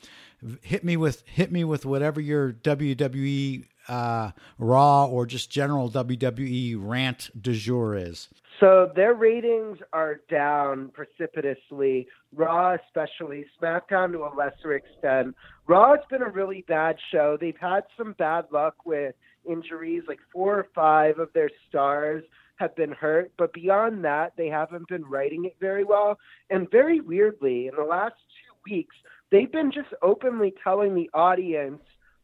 hit 0.62 0.84
me 0.84 0.96
with 0.96 1.22
hit 1.26 1.50
me 1.50 1.64
with 1.64 1.86
whatever 1.86 2.20
your 2.20 2.52
WWE 2.52 3.64
uh, 3.88 4.32
Raw 4.58 5.06
or 5.06 5.26
just 5.26 5.50
general 5.50 5.90
WWE 5.90 6.76
rant 6.78 7.30
du 7.40 7.54
jour 7.54 7.96
is. 7.96 8.28
So 8.60 8.90
their 8.94 9.14
ratings 9.14 9.78
are 9.92 10.20
down 10.30 10.90
precipitously. 10.90 12.08
Raw, 12.34 12.74
especially 12.74 13.46
SmackDown 13.60 14.12
to 14.12 14.24
a 14.24 14.32
lesser 14.34 14.72
extent. 14.72 15.34
Raw 15.66 15.96
has 15.96 16.04
been 16.10 16.22
a 16.22 16.28
really 16.28 16.64
bad 16.66 16.96
show. 17.12 17.36
They've 17.38 17.56
had 17.60 17.84
some 17.96 18.14
bad 18.18 18.46
luck 18.50 18.74
with 18.84 19.14
injuries. 19.48 20.02
Like 20.08 20.20
four 20.32 20.58
or 20.58 20.68
five 20.74 21.18
of 21.18 21.32
their 21.32 21.50
stars 21.68 22.24
have 22.56 22.74
been 22.74 22.92
hurt, 22.92 23.32
but 23.36 23.52
beyond 23.52 24.04
that, 24.04 24.32
they 24.36 24.48
haven't 24.48 24.88
been 24.88 25.04
writing 25.04 25.44
it 25.44 25.56
very 25.60 25.84
well. 25.84 26.18
And 26.50 26.70
very 26.70 27.00
weirdly, 27.00 27.68
in 27.68 27.74
the 27.76 27.84
last 27.84 28.14
two 28.14 28.70
weeks, 28.70 28.96
they've 29.30 29.50
been 29.52 29.70
just 29.70 29.88
openly 30.02 30.54
telling 30.64 30.94
the 30.94 31.10
audience 31.12 31.82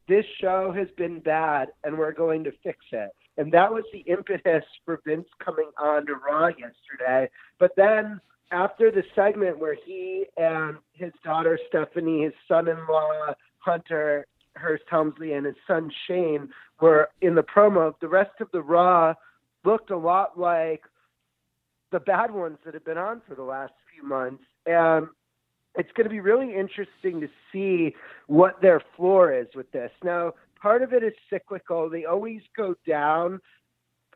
this 0.09 0.25
show 0.41 0.73
has 0.73 0.89
been 0.97 1.21
bad 1.21 1.69
and 1.85 1.97
we're 1.97 2.13
going 2.13 2.45
to 2.45 2.53
fix 2.63 2.79
it. 2.93 3.11
And 3.37 3.53
that 3.53 3.73
was 3.73 3.85
the 3.93 4.01
impetus 4.01 4.65
for 4.85 5.01
Vince 5.07 5.29
coming 5.43 5.71
on 5.79 6.07
to 6.07 6.15
Raw 6.15 6.49
yesterday. 6.49 7.31
But 7.59 7.73
then 7.77 8.21
after 8.51 8.91
the 8.91 9.05
segment 9.15 9.59
where 9.59 9.77
he 9.87 10.27
and 10.37 10.77
his 10.93 11.13
daughter 11.25 11.59
Stephanie, 11.69 12.25
his 12.25 12.35
son 12.49 12.69
in 12.69 12.77
law 12.89 13.35
Hunter 13.59 14.27
Hearst 14.57 14.85
Helmsley, 14.89 15.33
and 15.33 15.47
his 15.47 15.55
son 15.67 15.91
Shane 16.07 16.49
were 16.81 17.09
in 17.21 17.35
the 17.35 17.43
promo, 17.43 17.95
the 18.01 18.09
rest 18.09 18.41
of 18.41 18.49
the 18.53 18.63
Raw 18.63 19.15
looked 19.65 19.91
a 19.91 19.97
lot 19.97 20.39
like 20.39 20.83
the 21.91 22.01
bad 22.01 22.31
ones 22.31 22.59
that 22.65 22.75
have 22.75 22.85
been 22.85 22.99
on 22.99 23.23
for 23.29 23.35
the 23.35 23.43
last 23.43 23.73
few 23.93 24.07
months. 24.07 24.45
And 24.67 25.07
it's 25.77 25.91
going 25.93 26.05
to 26.05 26.11
be 26.11 26.21
really 26.21 26.55
interesting 26.55 27.21
to 27.21 27.29
see 27.53 27.95
what 28.27 28.61
their 28.61 28.83
floor 28.97 29.33
is 29.33 29.47
with 29.55 29.71
this. 29.73 29.91
Now, 30.03 30.33
part 30.61 30.83
of 30.83 30.93
it 30.93 31.03
is 31.03 31.13
cyclical. 31.31 31.89
They 31.89 32.05
always 32.05 32.43
go 32.57 32.75
down 32.87 33.41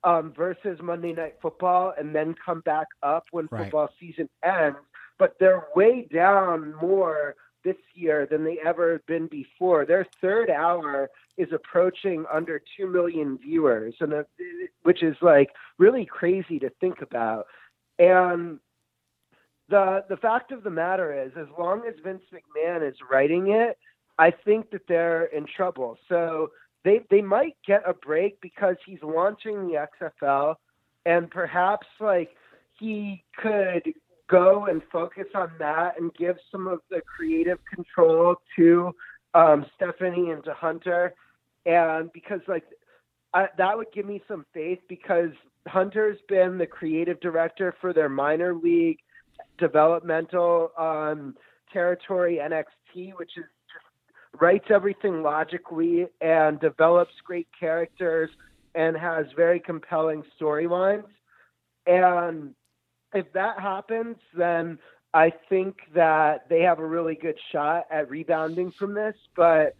um, 0.04 0.32
versus 0.36 0.78
Monday 0.82 1.12
Night 1.12 1.34
Football 1.40 1.94
and 1.98 2.14
then 2.14 2.34
come 2.44 2.60
back 2.60 2.86
up 3.02 3.24
when 3.30 3.48
Right. 3.50 3.64
football 3.64 3.88
season 3.98 4.28
ends. 4.42 4.78
But 5.18 5.34
they're 5.40 5.66
way 5.74 6.06
down 6.12 6.74
more 6.80 7.34
this 7.66 7.76
year 7.94 8.26
than 8.30 8.44
they 8.44 8.58
ever 8.64 8.92
have 8.92 9.06
been 9.06 9.26
before. 9.26 9.84
Their 9.84 10.06
third 10.20 10.50
hour 10.50 11.10
is 11.36 11.48
approaching 11.52 12.24
under 12.32 12.62
2 12.76 12.86
million 12.86 13.38
viewers, 13.38 13.94
and 14.00 14.24
which 14.84 15.02
is 15.02 15.16
like 15.20 15.50
really 15.76 16.06
crazy 16.06 16.60
to 16.60 16.70
think 16.80 17.02
about. 17.02 17.46
And 17.98 18.60
the 19.68 20.04
the 20.08 20.16
fact 20.16 20.52
of 20.52 20.62
the 20.62 20.70
matter 20.70 21.12
is, 21.24 21.32
as 21.36 21.48
long 21.58 21.82
as 21.88 21.94
Vince 22.04 22.22
McMahon 22.32 22.88
is 22.88 22.96
writing 23.10 23.50
it, 23.50 23.76
I 24.16 24.30
think 24.30 24.70
that 24.70 24.86
they're 24.86 25.24
in 25.24 25.44
trouble. 25.44 25.98
So 26.08 26.52
they 26.84 27.00
they 27.10 27.20
might 27.20 27.56
get 27.66 27.82
a 27.84 27.94
break 27.94 28.40
because 28.40 28.76
he's 28.86 29.02
launching 29.02 29.66
the 29.66 29.86
XFL, 30.00 30.54
and 31.04 31.28
perhaps 31.28 31.88
like 31.98 32.30
he 32.78 33.24
could 33.36 33.92
go 34.28 34.66
and 34.66 34.82
focus 34.90 35.26
on 35.34 35.50
that 35.58 36.00
and 36.00 36.12
give 36.14 36.36
some 36.50 36.66
of 36.66 36.80
the 36.90 37.00
creative 37.00 37.58
control 37.72 38.36
to 38.56 38.94
um, 39.34 39.66
Stephanie 39.76 40.30
and 40.30 40.42
to 40.44 40.54
Hunter, 40.54 41.14
and 41.64 42.12
because 42.12 42.40
like 42.48 42.64
I, 43.34 43.48
that 43.58 43.76
would 43.76 43.88
give 43.92 44.06
me 44.06 44.22
some 44.26 44.46
faith 44.54 44.80
because 44.88 45.30
Hunter's 45.66 46.18
been 46.28 46.58
the 46.58 46.66
creative 46.66 47.20
director 47.20 47.74
for 47.80 47.92
their 47.92 48.08
minor 48.08 48.54
league 48.54 48.98
developmental 49.58 50.70
um, 50.78 51.34
territory 51.72 52.40
NXT, 52.42 53.12
which 53.18 53.32
is 53.36 53.44
just 53.72 54.40
writes 54.40 54.66
everything 54.70 55.22
logically 55.22 56.06
and 56.20 56.60
develops 56.60 57.12
great 57.24 57.48
characters 57.58 58.30
and 58.74 58.96
has 58.96 59.26
very 59.34 59.58
compelling 59.58 60.22
storylines. 60.40 61.04
And 61.86 62.54
if 63.14 63.32
that 63.32 63.60
happens, 63.60 64.16
then 64.36 64.78
I 65.14 65.32
think 65.48 65.76
that 65.94 66.48
they 66.48 66.60
have 66.62 66.78
a 66.78 66.86
really 66.86 67.14
good 67.14 67.38
shot 67.52 67.86
at 67.90 68.10
rebounding 68.10 68.72
from 68.72 68.94
this. 68.94 69.14
But 69.34 69.76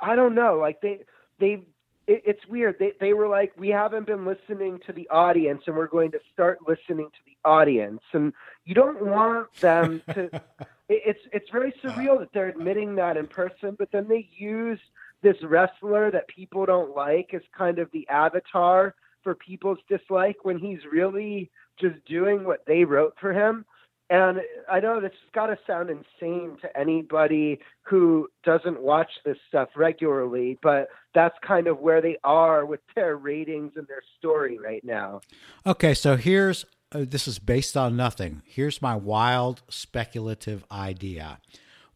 I 0.00 0.16
don't 0.16 0.34
know. 0.34 0.58
Like 0.58 0.80
they 0.80 1.00
they 1.38 1.64
it, 2.06 2.22
it's 2.26 2.46
weird. 2.48 2.76
They 2.78 2.92
they 3.00 3.12
were 3.12 3.28
like, 3.28 3.52
we 3.56 3.68
haven't 3.68 4.06
been 4.06 4.26
listening 4.26 4.80
to 4.86 4.92
the 4.92 5.08
audience, 5.08 5.62
and 5.66 5.76
we're 5.76 5.86
going 5.86 6.10
to 6.12 6.20
start 6.32 6.58
listening 6.66 7.06
to 7.06 7.20
the 7.26 7.36
audience. 7.48 8.00
And 8.12 8.32
you 8.64 8.74
don't 8.74 9.04
want 9.04 9.52
them 9.60 10.02
to. 10.14 10.24
it, 10.32 10.42
it's 10.88 11.20
it's 11.32 11.50
very 11.50 11.72
surreal 11.82 12.18
that 12.18 12.30
they're 12.32 12.48
admitting 12.48 12.96
that 12.96 13.16
in 13.16 13.26
person, 13.26 13.76
but 13.78 13.90
then 13.92 14.08
they 14.08 14.28
use 14.36 14.80
this 15.22 15.36
wrestler 15.42 16.10
that 16.10 16.28
people 16.28 16.66
don't 16.66 16.94
like 16.94 17.32
as 17.32 17.42
kind 17.56 17.78
of 17.78 17.90
the 17.92 18.06
avatar 18.08 18.94
for 19.24 19.34
people's 19.34 19.78
dislike 19.88 20.44
when 20.44 20.58
he's 20.58 20.80
really 20.90 21.50
just 21.80 21.96
doing 22.04 22.44
what 22.44 22.64
they 22.66 22.84
wrote 22.84 23.14
for 23.20 23.32
him. 23.32 23.64
And 24.10 24.40
I 24.70 24.80
know 24.80 25.00
this 25.00 25.12
has 25.12 25.30
got 25.34 25.46
to 25.46 25.58
sound 25.66 25.88
insane 25.88 26.58
to 26.60 26.78
anybody 26.78 27.58
who 27.82 28.28
doesn't 28.44 28.80
watch 28.80 29.10
this 29.24 29.38
stuff 29.48 29.70
regularly, 29.74 30.58
but 30.62 30.88
that's 31.14 31.36
kind 31.44 31.66
of 31.66 31.78
where 31.78 32.02
they 32.02 32.18
are 32.22 32.66
with 32.66 32.80
their 32.94 33.16
ratings 33.16 33.72
and 33.76 33.88
their 33.88 34.02
story 34.18 34.58
right 34.58 34.84
now. 34.84 35.22
Okay, 35.66 35.94
so 35.94 36.16
here's 36.16 36.66
uh, 36.92 37.04
this 37.08 37.26
is 37.26 37.38
based 37.38 37.76
on 37.76 37.96
nothing. 37.96 38.42
Here's 38.44 38.82
my 38.82 38.94
wild 38.94 39.62
speculative 39.68 40.64
idea. 40.70 41.40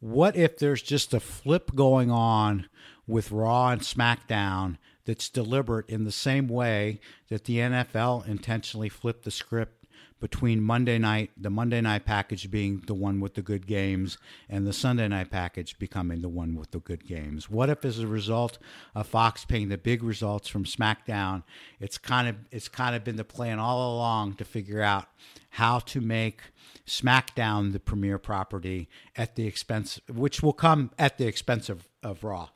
What 0.00 0.34
if 0.34 0.58
there's 0.58 0.82
just 0.82 1.12
a 1.12 1.20
flip 1.20 1.74
going 1.74 2.10
on 2.10 2.68
with 3.06 3.30
Raw 3.30 3.68
and 3.68 3.82
SmackDown 3.82 4.78
that's 5.08 5.30
deliberate 5.30 5.88
in 5.88 6.04
the 6.04 6.12
same 6.12 6.48
way 6.48 7.00
that 7.30 7.46
the 7.46 7.56
NFL 7.56 8.28
intentionally 8.28 8.90
flipped 8.90 9.24
the 9.24 9.30
script 9.30 9.86
between 10.20 10.60
Monday 10.60 10.98
night, 10.98 11.30
the 11.34 11.48
Monday 11.48 11.80
night 11.80 12.04
package 12.04 12.50
being 12.50 12.82
the 12.86 12.92
one 12.92 13.18
with 13.18 13.32
the 13.32 13.40
good 13.40 13.66
games, 13.66 14.18
and 14.50 14.66
the 14.66 14.72
Sunday 14.74 15.08
night 15.08 15.30
package 15.30 15.78
becoming 15.78 16.20
the 16.20 16.28
one 16.28 16.54
with 16.56 16.72
the 16.72 16.78
good 16.78 17.06
games? 17.06 17.48
What 17.48 17.70
if, 17.70 17.86
as 17.86 18.00
a 18.00 18.06
result 18.06 18.58
of 18.94 19.06
Fox 19.06 19.46
paying 19.46 19.70
the 19.70 19.78
big 19.78 20.02
results 20.02 20.46
from 20.46 20.64
SmackDown, 20.64 21.42
it's 21.80 21.96
kind 21.96 22.28
of 22.28 22.36
it's 22.50 22.68
kind 22.68 22.94
of 22.94 23.02
been 23.02 23.16
the 23.16 23.24
plan 23.24 23.58
all 23.58 23.94
along 23.94 24.34
to 24.34 24.44
figure 24.44 24.82
out 24.82 25.06
how 25.52 25.78
to 25.78 26.02
make 26.02 26.42
SmackDown 26.86 27.72
the 27.72 27.80
premier 27.80 28.18
property 28.18 28.90
at 29.16 29.36
the 29.36 29.46
expense, 29.46 30.02
which 30.06 30.42
will 30.42 30.52
come 30.52 30.90
at 30.98 31.16
the 31.16 31.26
expense 31.26 31.70
of, 31.70 31.88
of 32.02 32.22
Raw. 32.22 32.50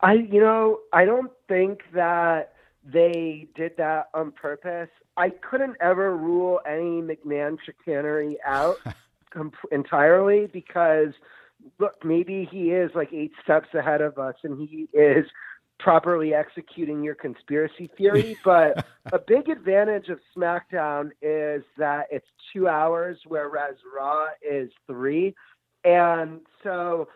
I, 0.00 0.14
you 0.14 0.40
know, 0.40 0.80
I 0.92 1.04
don't 1.04 1.32
think 1.48 1.80
that 1.94 2.52
they 2.84 3.48
did 3.54 3.76
that 3.78 4.08
on 4.14 4.32
purpose. 4.32 4.90
I 5.16 5.30
couldn't 5.30 5.76
ever 5.80 6.16
rule 6.16 6.60
any 6.66 7.00
McMahon 7.02 7.56
chicanery 7.64 8.38
out 8.44 8.76
com- 9.30 9.52
entirely 9.72 10.46
because, 10.46 11.14
look, 11.78 12.04
maybe 12.04 12.48
he 12.50 12.70
is 12.70 12.90
like 12.94 13.12
eight 13.12 13.32
steps 13.42 13.68
ahead 13.74 14.02
of 14.02 14.18
us 14.18 14.34
and 14.44 14.68
he 14.68 14.88
is 14.92 15.26
properly 15.78 16.32
executing 16.34 17.02
your 17.02 17.14
conspiracy 17.14 17.90
theory. 17.96 18.36
But 18.44 18.86
a 19.12 19.18
big 19.18 19.48
advantage 19.48 20.08
of 20.08 20.20
SmackDown 20.36 21.10
is 21.20 21.62
that 21.78 22.06
it's 22.10 22.26
two 22.52 22.68
hours, 22.68 23.18
whereas 23.26 23.74
Raw 23.98 24.26
is 24.48 24.70
three. 24.86 25.34
And 25.84 26.40
so 26.62 27.08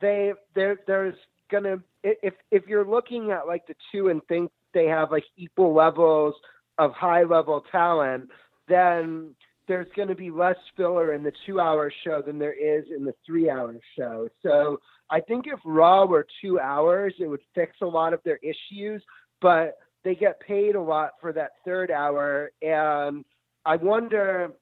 they 0.00 0.32
there 0.54 0.78
there's 0.86 1.16
gonna 1.52 1.76
if 2.02 2.34
if 2.50 2.66
you're 2.66 2.86
looking 2.86 3.30
at 3.30 3.46
like 3.46 3.66
the 3.66 3.74
two 3.92 4.08
and 4.08 4.20
think 4.26 4.50
they 4.74 4.86
have 4.86 5.10
like 5.12 5.24
equal 5.36 5.74
levels 5.74 6.34
of 6.78 6.92
high 6.92 7.22
level 7.22 7.62
talent, 7.70 8.28
then 8.68 9.34
there's 9.68 9.86
going 9.94 10.08
to 10.08 10.14
be 10.14 10.30
less 10.30 10.56
filler 10.76 11.12
in 11.12 11.22
the 11.22 11.32
two 11.46 11.60
hour 11.60 11.92
show 12.04 12.20
than 12.20 12.38
there 12.38 12.52
is 12.52 12.84
in 12.94 13.04
the 13.04 13.14
three 13.24 13.48
hour 13.48 13.74
show. 13.96 14.28
So 14.42 14.80
I 15.10 15.20
think 15.20 15.46
if 15.46 15.60
Raw 15.64 16.06
were 16.06 16.26
two 16.40 16.58
hours, 16.58 17.14
it 17.18 17.26
would 17.26 17.40
fix 17.54 17.76
a 17.80 17.86
lot 17.86 18.12
of 18.12 18.20
their 18.24 18.40
issues, 18.42 19.02
but 19.40 19.78
they 20.04 20.14
get 20.14 20.40
paid 20.40 20.74
a 20.74 20.82
lot 20.82 21.12
for 21.20 21.32
that 21.34 21.52
third 21.64 21.90
hour. 21.90 22.50
And 22.60 23.24
I 23.64 23.76
wonder, 23.76 24.52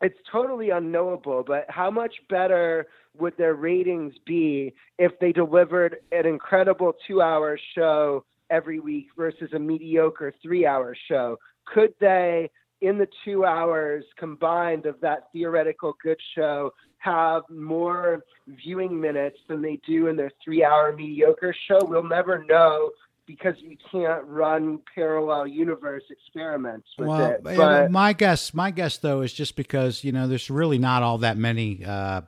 it's 0.00 0.18
totally 0.30 0.70
unknowable, 0.70 1.42
but 1.46 1.64
how 1.68 1.90
much 1.90 2.14
better 2.28 2.86
would 3.18 3.36
their 3.36 3.54
ratings 3.54 4.14
be 4.24 4.74
if 4.98 5.18
they 5.18 5.32
delivered 5.32 5.96
an 6.12 6.26
incredible 6.26 6.92
two 7.06 7.20
hour 7.20 7.58
show 7.74 8.24
every 8.50 8.78
week 8.78 9.08
versus 9.16 9.50
a 9.54 9.58
mediocre 9.58 10.32
three 10.42 10.64
hour 10.64 10.96
show? 11.08 11.36
Could 11.66 11.94
they, 12.00 12.48
in 12.80 12.96
the 12.98 13.08
two 13.24 13.44
hours 13.44 14.04
combined 14.16 14.86
of 14.86 15.00
that 15.00 15.28
theoretical 15.32 15.96
good 16.02 16.20
show, 16.34 16.72
have 16.98 17.42
more 17.50 18.24
viewing 18.46 19.00
minutes 19.00 19.38
than 19.48 19.62
they 19.62 19.80
do 19.86 20.06
in 20.06 20.16
their 20.16 20.32
three 20.44 20.64
hour 20.64 20.94
mediocre 20.94 21.54
show? 21.66 21.78
We'll 21.84 22.04
never 22.04 22.44
know 22.44 22.90
because 23.28 23.54
we 23.62 23.78
can't 23.92 24.24
run 24.24 24.80
parallel 24.94 25.46
universe 25.46 26.02
experiments 26.10 26.88
with 26.98 27.08
well, 27.08 27.30
it. 27.30 27.44
But 27.44 27.90
my 27.92 28.14
guess, 28.14 28.52
my 28.54 28.72
guess 28.72 28.96
though, 28.96 29.20
is 29.20 29.32
just 29.32 29.54
because 29.54 30.02
you 30.02 30.10
know 30.10 30.26
there's 30.26 30.50
really 30.50 30.78
not 30.78 31.04
all 31.04 31.18
that 31.18 31.36
many 31.36 31.84
uh, 31.84 32.22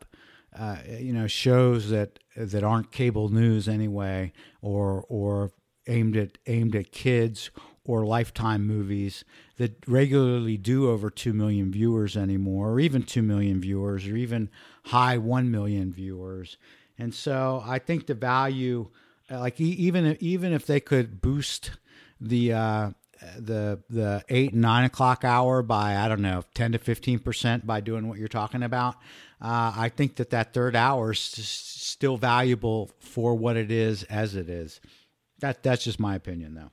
uh, 0.57 0.77
you 0.87 1.13
know 1.13 1.27
shows 1.27 1.91
that 1.91 2.21
that 2.37 2.63
aren't 2.63 2.93
cable 2.93 3.31
news 3.31 3.67
anyway, 3.67 4.33
or 4.63 5.05
or 5.09 5.51
aimed 5.89 6.17
at 6.17 6.39
aimed 6.47 6.77
at 6.77 6.93
kids 6.93 7.51
or 7.85 8.05
lifetime 8.05 8.67
movies 8.67 9.25
that 9.57 9.83
regularly 9.89 10.57
do 10.57 10.89
over 10.91 11.11
2 11.11 11.33
million 11.33 11.73
viewers 11.73 12.17
anymore 12.17 12.73
or 12.73 12.81
even 12.81 13.03
2 13.03 13.23
million 13.23 13.59
viewers 13.59 14.07
or 14.07 14.17
even 14.17 14.51
high 14.85 15.17
1 15.17 15.51
million 15.51 15.91
viewers 15.91 16.59
and 16.99 17.15
so 17.15 17.63
i 17.65 17.79
think 17.79 18.07
the 18.07 18.15
value 18.15 18.89
like 19.31 19.61
even 19.61 20.17
even 20.21 20.53
if 20.53 20.67
they 20.67 20.81
could 20.81 21.21
boost 21.21 21.73
the 22.21 22.53
uh, 22.53 22.91
the 23.39 23.81
the 23.89 24.25
eight 24.29 24.55
nine 24.55 24.85
o'clock 24.85 25.25
hour 25.25 25.63
by 25.63 25.97
I 25.97 26.09
don't 26.09 26.23
know 26.23 26.45
ten 26.55 26.73
to 26.73 26.79
fifteen 26.79 27.19
percent 27.19 27.67
by 27.67 27.81
doing 27.81 28.09
what 28.09 28.19
you're 28.19 28.29
talking 28.29 28.63
about. 28.63 28.97
Uh, 29.41 29.73
I 29.75 29.89
think 29.89 30.17
that 30.17 30.31
that 30.31 30.53
third 30.53 30.77
hour 30.77 31.13
is 31.13 31.19
still 31.21 32.17
valuable 32.17 32.91
for 32.99 33.35
what 33.35 33.57
it 33.57 33.71
is 33.71 34.03
as 34.05 34.37
it 34.37 34.49
is. 34.49 34.81
That 35.41 35.63
that's 35.63 35.85
just 35.85 36.01
my 36.01 36.15
opinion, 36.15 36.55
though. 36.55 36.71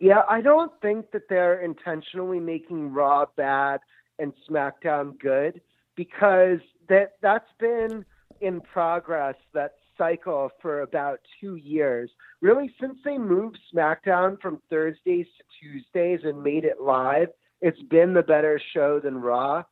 Yeah, 0.00 0.22
I 0.28 0.40
don't 0.40 0.72
think 0.80 1.12
that 1.12 1.28
they're 1.28 1.60
intentionally 1.60 2.40
making 2.40 2.92
Raw 2.92 3.26
bad 3.36 3.80
and 4.18 4.32
SmackDown 4.48 5.18
good 5.18 5.60
because 5.94 6.58
that 6.88 7.12
that's 7.20 7.50
been 7.58 8.04
in 8.40 8.60
progress. 8.60 9.36
That 9.54 9.74
cycle 9.98 10.50
for 10.60 10.82
about 10.82 11.20
two 11.40 11.56
years. 11.56 12.10
Really, 12.40 12.72
since 12.80 12.98
they 13.04 13.18
moved 13.18 13.58
SmackDown 13.74 14.40
from 14.40 14.60
Thursdays 14.70 15.26
to 15.26 15.44
Tuesdays 15.60 16.20
and 16.24 16.42
made 16.42 16.64
it 16.64 16.80
live, 16.80 17.28
it's 17.60 17.82
been 17.82 18.12
the 18.12 18.22
better 18.22 18.60
show 18.74 19.00
than 19.00 19.20
Raw. 19.20 19.62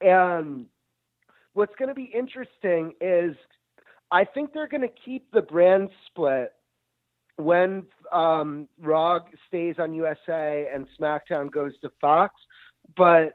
And 0.00 0.66
what's 1.54 1.74
going 1.78 1.88
to 1.88 1.94
be 1.94 2.10
interesting 2.14 2.92
is 3.00 3.34
I 4.10 4.24
think 4.24 4.52
they're 4.52 4.68
going 4.68 4.82
to 4.82 4.94
keep 5.04 5.30
the 5.32 5.42
brand 5.42 5.90
split 6.06 6.52
when 7.36 7.84
um, 8.12 8.68
Raw 8.80 9.18
stays 9.48 9.76
on 9.78 9.94
USA 9.94 10.68
and 10.72 10.86
SmackDown 10.98 11.50
goes 11.50 11.72
to 11.82 11.90
Fox. 12.00 12.34
But 12.96 13.34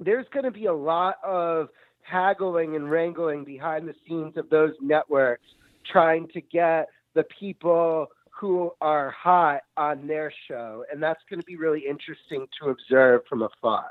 there's 0.00 0.26
going 0.32 0.44
to 0.44 0.50
be 0.50 0.66
a 0.66 0.74
lot 0.74 1.16
of 1.24 1.68
haggling 2.04 2.76
and 2.76 2.90
wrangling 2.90 3.44
behind 3.44 3.88
the 3.88 3.94
scenes 4.06 4.36
of 4.36 4.48
those 4.50 4.72
networks 4.80 5.46
trying 5.90 6.28
to 6.28 6.40
get 6.40 6.88
the 7.14 7.24
people 7.38 8.08
who 8.30 8.72
are 8.80 9.10
hot 9.10 9.62
on 9.76 10.06
their 10.06 10.32
show. 10.48 10.84
And 10.92 11.02
that's 11.02 11.20
going 11.30 11.40
to 11.40 11.46
be 11.46 11.56
really 11.56 11.84
interesting 11.88 12.46
to 12.60 12.70
observe 12.70 13.22
from 13.28 13.42
afar. 13.42 13.90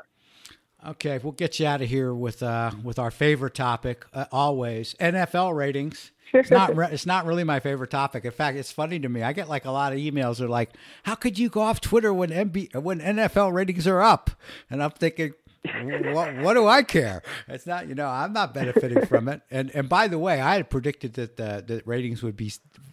Okay, 0.85 1.17
we'll 1.23 1.31
get 1.31 1.59
you 1.59 1.65
out 1.67 1.81
of 1.81 1.87
here 1.87 2.13
with 2.13 2.43
uh, 2.43 2.71
with 2.83 2.99
our 2.99 3.09
favorite 3.09 3.55
topic 3.55 4.05
uh, 4.13 4.25
always 4.33 4.95
NFL 4.95 5.55
ratings. 5.55 6.11
It's 6.33 6.51
not 6.51 6.75
re- 6.75 6.89
it's 6.91 7.05
not 7.05 7.25
really 7.25 7.45
my 7.45 7.61
favorite 7.61 7.89
topic. 7.91 8.25
In 8.25 8.31
fact, 8.31 8.57
it's 8.57 8.71
funny 8.71 8.99
to 8.99 9.07
me. 9.07 9.23
I 9.23 9.31
get 9.31 9.47
like 9.47 9.63
a 9.63 9.71
lot 9.71 9.93
of 9.93 9.99
emails 9.99 10.37
that 10.37 10.45
are 10.45 10.49
like, 10.49 10.71
"How 11.03 11.15
could 11.15 11.39
you 11.39 11.47
go 11.47 11.61
off 11.61 11.79
Twitter 11.79 12.13
when 12.13 12.31
MB 12.31 12.75
when 12.81 12.99
NFL 12.99 13.53
ratings 13.53 13.87
are 13.87 14.01
up?" 14.01 14.31
And 14.69 14.83
I'm 14.83 14.91
thinking, 14.91 15.35
what, 15.65 16.35
what, 16.37 16.53
do 16.55 16.67
I 16.67 16.83
care? 16.83 17.23
It's 17.47 17.65
not, 17.65 17.87
you 17.87 17.95
know, 17.95 18.07
I'm 18.07 18.33
not 18.33 18.53
benefiting 18.53 19.05
from 19.05 19.27
it. 19.29 19.41
And 19.49 19.71
and 19.73 19.87
by 19.87 20.07
the 20.07 20.19
way, 20.19 20.41
I 20.41 20.55
had 20.55 20.69
predicted 20.69 21.13
that 21.13 21.37
the, 21.37 21.81
ratings 21.85 22.21
would 22.21 22.35
be 22.35 22.51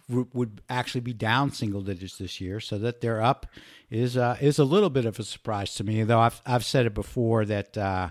would 0.09 0.61
actually 0.69 1.01
be 1.01 1.13
down 1.13 1.51
single 1.51 1.81
digits 1.81 2.17
this 2.17 2.41
year, 2.41 2.59
so 2.59 2.77
that 2.77 3.01
they're 3.01 3.21
up 3.21 3.45
is 3.89 4.15
uh, 4.17 4.37
is 4.39 4.57
a 4.57 4.63
little 4.63 4.89
bit 4.89 5.05
of 5.05 5.19
a 5.19 5.23
surprise 5.23 5.75
to 5.75 5.83
me. 5.83 6.03
Though 6.03 6.19
I've 6.19 6.41
I've 6.45 6.65
said 6.65 6.85
it 6.85 6.93
before 6.93 7.45
that 7.45 7.77
uh, 7.77 8.09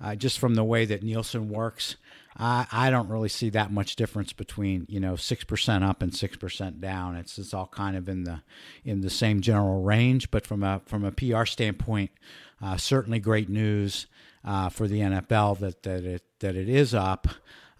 uh, 0.00 0.14
just 0.14 0.38
from 0.38 0.54
the 0.54 0.64
way 0.64 0.84
that 0.84 1.02
Nielsen 1.02 1.48
works, 1.48 1.96
I, 2.38 2.66
I 2.70 2.90
don't 2.90 3.08
really 3.08 3.28
see 3.28 3.50
that 3.50 3.72
much 3.72 3.96
difference 3.96 4.32
between 4.32 4.86
you 4.88 5.00
know 5.00 5.16
six 5.16 5.44
percent 5.44 5.84
up 5.84 6.02
and 6.02 6.14
six 6.14 6.36
percent 6.36 6.80
down. 6.80 7.16
It's 7.16 7.38
it's 7.38 7.54
all 7.54 7.66
kind 7.68 7.96
of 7.96 8.08
in 8.08 8.24
the 8.24 8.42
in 8.84 9.00
the 9.00 9.10
same 9.10 9.40
general 9.40 9.82
range. 9.82 10.30
But 10.30 10.46
from 10.46 10.62
a 10.62 10.80
from 10.86 11.04
a 11.04 11.12
PR 11.12 11.44
standpoint, 11.44 12.10
uh, 12.62 12.76
certainly 12.76 13.18
great 13.18 13.48
news 13.48 14.06
uh, 14.44 14.68
for 14.68 14.86
the 14.86 15.00
NFL 15.00 15.58
that 15.60 15.82
that 15.84 16.04
it 16.04 16.22
that 16.40 16.56
it 16.56 16.68
is 16.68 16.94
up. 16.94 17.26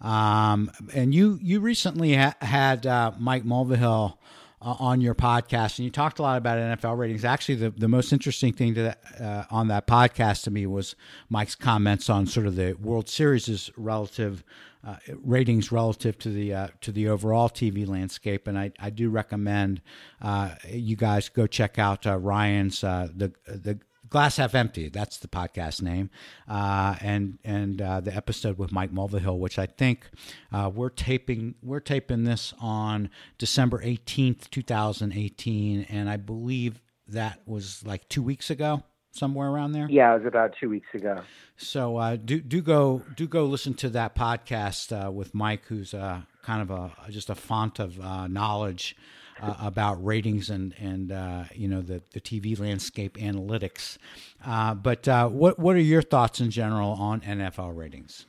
Um, 0.01 0.71
and 0.93 1.13
you 1.13 1.39
you 1.41 1.59
recently 1.59 2.15
ha- 2.15 2.35
had 2.41 2.85
uh, 2.85 3.11
Mike 3.17 3.43
Mulvihill 3.43 4.17
uh, 4.61 4.75
on 4.79 5.01
your 5.01 5.13
podcast, 5.13 5.77
and 5.77 5.85
you 5.85 5.91
talked 5.91 6.19
a 6.19 6.21
lot 6.21 6.37
about 6.37 6.57
NFL 6.57 6.97
ratings. 6.97 7.23
Actually, 7.23 7.55
the, 7.55 7.69
the 7.69 7.87
most 7.87 8.11
interesting 8.11 8.53
thing 8.53 8.73
that, 8.73 8.99
uh, 9.19 9.43
on 9.51 9.67
that 9.67 9.87
podcast 9.87 10.43
to 10.43 10.51
me 10.51 10.65
was 10.65 10.95
Mike's 11.29 11.55
comments 11.55 12.09
on 12.09 12.25
sort 12.25 12.47
of 12.47 12.55
the 12.55 12.73
World 12.73 13.07
Series' 13.07 13.69
relative 13.77 14.43
uh, 14.83 14.95
ratings 15.23 15.71
relative 15.71 16.17
to 16.19 16.29
the 16.29 16.53
uh, 16.53 16.67
to 16.81 16.91
the 16.91 17.07
overall 17.07 17.49
TV 17.49 17.87
landscape. 17.87 18.47
And 18.47 18.57
I, 18.57 18.71
I 18.79 18.89
do 18.89 19.09
recommend 19.09 19.81
uh, 20.21 20.55
you 20.69 20.95
guys 20.95 21.29
go 21.29 21.45
check 21.45 21.77
out 21.77 22.07
uh, 22.07 22.17
Ryan's 22.17 22.81
the 22.81 23.33
the 23.45 23.79
Glass 24.09 24.37
Half 24.37 24.55
Empty. 24.55 24.89
That's 24.89 25.17
the 25.17 25.27
podcast 25.27 25.81
name, 25.81 26.09
uh, 26.47 26.95
and 27.01 27.39
and 27.43 27.81
uh, 27.81 27.99
the 27.99 28.15
episode 28.15 28.57
with 28.57 28.71
Mike 28.71 28.93
Mulvihill, 28.93 29.39
which 29.39 29.59
I 29.59 29.65
think 29.65 30.09
uh, 30.51 30.71
we're 30.73 30.89
taping. 30.89 31.55
We're 31.61 31.79
taping 31.79 32.23
this 32.23 32.53
on 32.59 33.09
December 33.37 33.81
eighteenth, 33.83 34.49
two 34.49 34.61
thousand 34.61 35.13
eighteen, 35.13 35.85
and 35.89 36.09
I 36.09 36.17
believe 36.17 36.81
that 37.07 37.41
was 37.45 37.83
like 37.85 38.07
two 38.09 38.21
weeks 38.21 38.49
ago, 38.49 38.83
somewhere 39.11 39.49
around 39.49 39.71
there. 39.71 39.87
Yeah, 39.89 40.13
it 40.13 40.19
was 40.19 40.27
about 40.27 40.55
two 40.59 40.69
weeks 40.69 40.89
ago. 40.93 41.21
So 41.57 41.97
uh, 41.97 42.15
do 42.15 42.39
do 42.39 42.61
go 42.61 43.03
do 43.15 43.27
go 43.27 43.45
listen 43.45 43.73
to 43.75 43.89
that 43.89 44.15
podcast 44.15 44.91
uh, 44.91 45.11
with 45.11 45.33
Mike, 45.33 45.65
who's 45.65 45.93
uh, 45.93 46.21
kind 46.43 46.61
of 46.61 46.71
a 46.71 46.91
just 47.09 47.29
a 47.29 47.35
font 47.35 47.79
of 47.79 47.97
knowledge 48.29 48.95
uh, 49.41 49.55
about 49.59 50.03
ratings 50.03 50.49
and 50.49 50.73
and 50.79 51.11
uh, 51.11 51.45
you 51.53 51.67
know 51.67 51.81
the 51.81 52.01
the 52.13 52.21
TV 52.21 52.59
landscape 52.59 53.17
analytics. 53.17 53.97
Uh, 54.45 54.73
but 54.73 55.07
uh, 55.07 55.27
what 55.27 55.59
what 55.59 55.75
are 55.75 55.79
your 55.79 56.01
thoughts 56.01 56.39
in 56.39 56.51
general 56.51 56.91
on 56.91 57.21
NFL 57.21 57.75
ratings? 57.75 58.25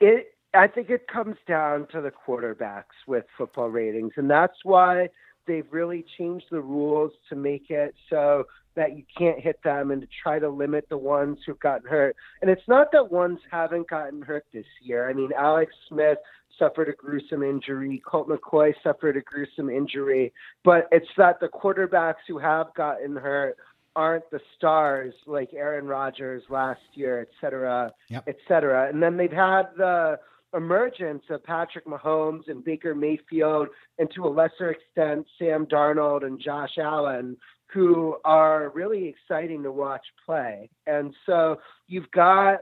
It 0.00 0.34
I 0.54 0.66
think 0.66 0.90
it 0.90 1.06
comes 1.08 1.36
down 1.46 1.86
to 1.92 2.00
the 2.00 2.10
quarterbacks 2.10 3.06
with 3.06 3.24
football 3.36 3.68
ratings, 3.68 4.12
and 4.16 4.30
that's 4.30 4.58
why 4.64 5.08
they've 5.46 5.66
really 5.70 6.04
changed 6.18 6.46
the 6.50 6.60
rules 6.60 7.12
to 7.28 7.36
make 7.36 7.70
it 7.70 7.94
so 8.08 8.44
that 8.76 8.96
you 8.96 9.02
can't 9.16 9.40
hit 9.40 9.60
them 9.64 9.90
and 9.90 10.02
to 10.02 10.08
try 10.22 10.38
to 10.38 10.48
limit 10.48 10.88
the 10.88 10.96
ones 10.96 11.38
who've 11.44 11.58
gotten 11.58 11.88
hurt. 11.88 12.14
And 12.40 12.50
it's 12.50 12.66
not 12.68 12.92
that 12.92 13.10
ones 13.10 13.40
haven't 13.50 13.90
gotten 13.90 14.22
hurt 14.22 14.46
this 14.52 14.66
year. 14.80 15.10
I 15.10 15.14
mean, 15.14 15.30
Alex 15.36 15.72
Smith 15.88 16.18
suffered 16.58 16.88
a 16.88 16.92
gruesome 16.92 17.42
injury. 17.42 18.02
Colt 18.04 18.28
McCoy 18.28 18.72
suffered 18.82 19.16
a 19.16 19.20
gruesome 19.20 19.70
injury. 19.70 20.32
But 20.64 20.88
it's 20.92 21.06
that 21.16 21.40
the 21.40 21.48
quarterbacks 21.48 22.24
who 22.26 22.38
have 22.38 22.74
gotten 22.74 23.16
hurt 23.16 23.56
aren't 23.96 24.30
the 24.30 24.40
stars 24.56 25.14
like 25.26 25.52
Aaron 25.54 25.86
Rodgers 25.86 26.42
last 26.50 26.80
year, 26.94 27.20
et 27.20 27.28
cetera, 27.40 27.92
yep. 28.08 28.24
et 28.28 28.36
cetera. 28.46 28.88
And 28.88 29.02
then 29.02 29.16
they've 29.16 29.30
had 29.30 29.64
the 29.76 30.18
emergence 30.54 31.24
of 31.30 31.42
Patrick 31.44 31.84
Mahomes 31.86 32.48
and 32.48 32.64
Baker 32.64 32.94
Mayfield, 32.94 33.68
and 33.98 34.08
to 34.14 34.24
a 34.24 34.28
lesser 34.28 34.70
extent, 34.70 35.26
Sam 35.38 35.66
Darnold 35.66 36.24
and 36.24 36.40
Josh 36.40 36.78
Allen, 36.78 37.36
who 37.66 38.16
are 38.24 38.70
really 38.70 39.08
exciting 39.08 39.62
to 39.64 39.72
watch 39.72 40.06
play. 40.24 40.70
And 40.86 41.12
so 41.26 41.60
you've 41.86 42.10
got 42.12 42.60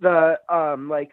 the 0.00 0.38
um, 0.48 0.88
like 0.88 1.12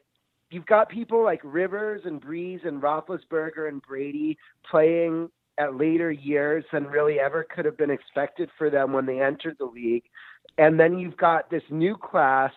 you've 0.51 0.65
got 0.65 0.89
people 0.89 1.23
like 1.23 1.41
Rivers 1.43 2.01
and 2.05 2.21
Brees 2.21 2.65
and 2.67 2.81
Roethlisberger 2.81 3.67
and 3.67 3.81
Brady 3.81 4.37
playing 4.69 5.29
at 5.57 5.75
later 5.75 6.11
years 6.11 6.63
than 6.71 6.85
really 6.85 7.19
ever 7.19 7.45
could 7.53 7.65
have 7.65 7.77
been 7.77 7.89
expected 7.89 8.49
for 8.57 8.69
them 8.69 8.93
when 8.93 9.05
they 9.05 9.21
entered 9.21 9.55
the 9.59 9.65
league. 9.65 10.03
And 10.57 10.79
then 10.79 10.97
you've 10.97 11.17
got 11.17 11.49
this 11.49 11.63
new 11.69 11.95
class 11.95 12.51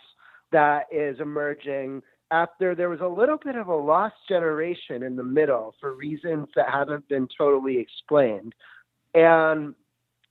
that 0.52 0.86
is 0.92 1.18
emerging 1.20 2.02
after 2.30 2.74
there 2.74 2.88
was 2.88 3.00
a 3.00 3.06
little 3.06 3.38
bit 3.42 3.56
of 3.56 3.68
a 3.68 3.74
lost 3.74 4.16
generation 4.28 5.02
in 5.02 5.16
the 5.16 5.22
middle 5.22 5.74
for 5.80 5.94
reasons 5.94 6.48
that 6.56 6.66
haven't 6.70 7.08
been 7.08 7.28
totally 7.38 7.78
explained. 7.78 8.54
And 9.14 9.74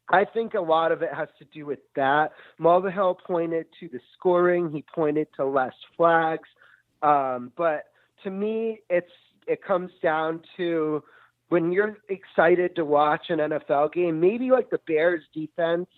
I 0.10 0.26
think 0.26 0.54
a 0.54 0.62
lot 0.62 0.92
of 0.92 1.02
it 1.02 1.14
has 1.14 1.30
to 1.40 1.46
do 1.46 1.66
with 1.66 1.80
that. 1.96 2.32
Mulvihill 2.60 3.18
pointed 3.26 3.68
to 3.80 3.88
the 3.88 4.00
scoring. 4.18 4.72
He 4.72 4.84
pointed 4.94 5.28
to 5.38 5.46
less 5.46 5.74
flags. 5.96 6.50
Um, 7.04 7.52
but 7.58 7.86
to 8.24 8.32
me, 8.32 8.80
it's 8.90 9.12
it 9.46 9.64
comes 9.64 9.92
down 10.02 10.42
to 10.58 11.04
when 11.50 11.72
you're 11.72 11.98
excited 12.10 12.76
to 12.78 12.86
watch 12.86 13.26
an 13.30 13.40
NFL 13.40 13.94
game, 13.94 14.20
maybe 14.20 14.50
like 14.50 14.70
the 14.70 14.80
Bears 14.88 15.22
defense 15.34 15.90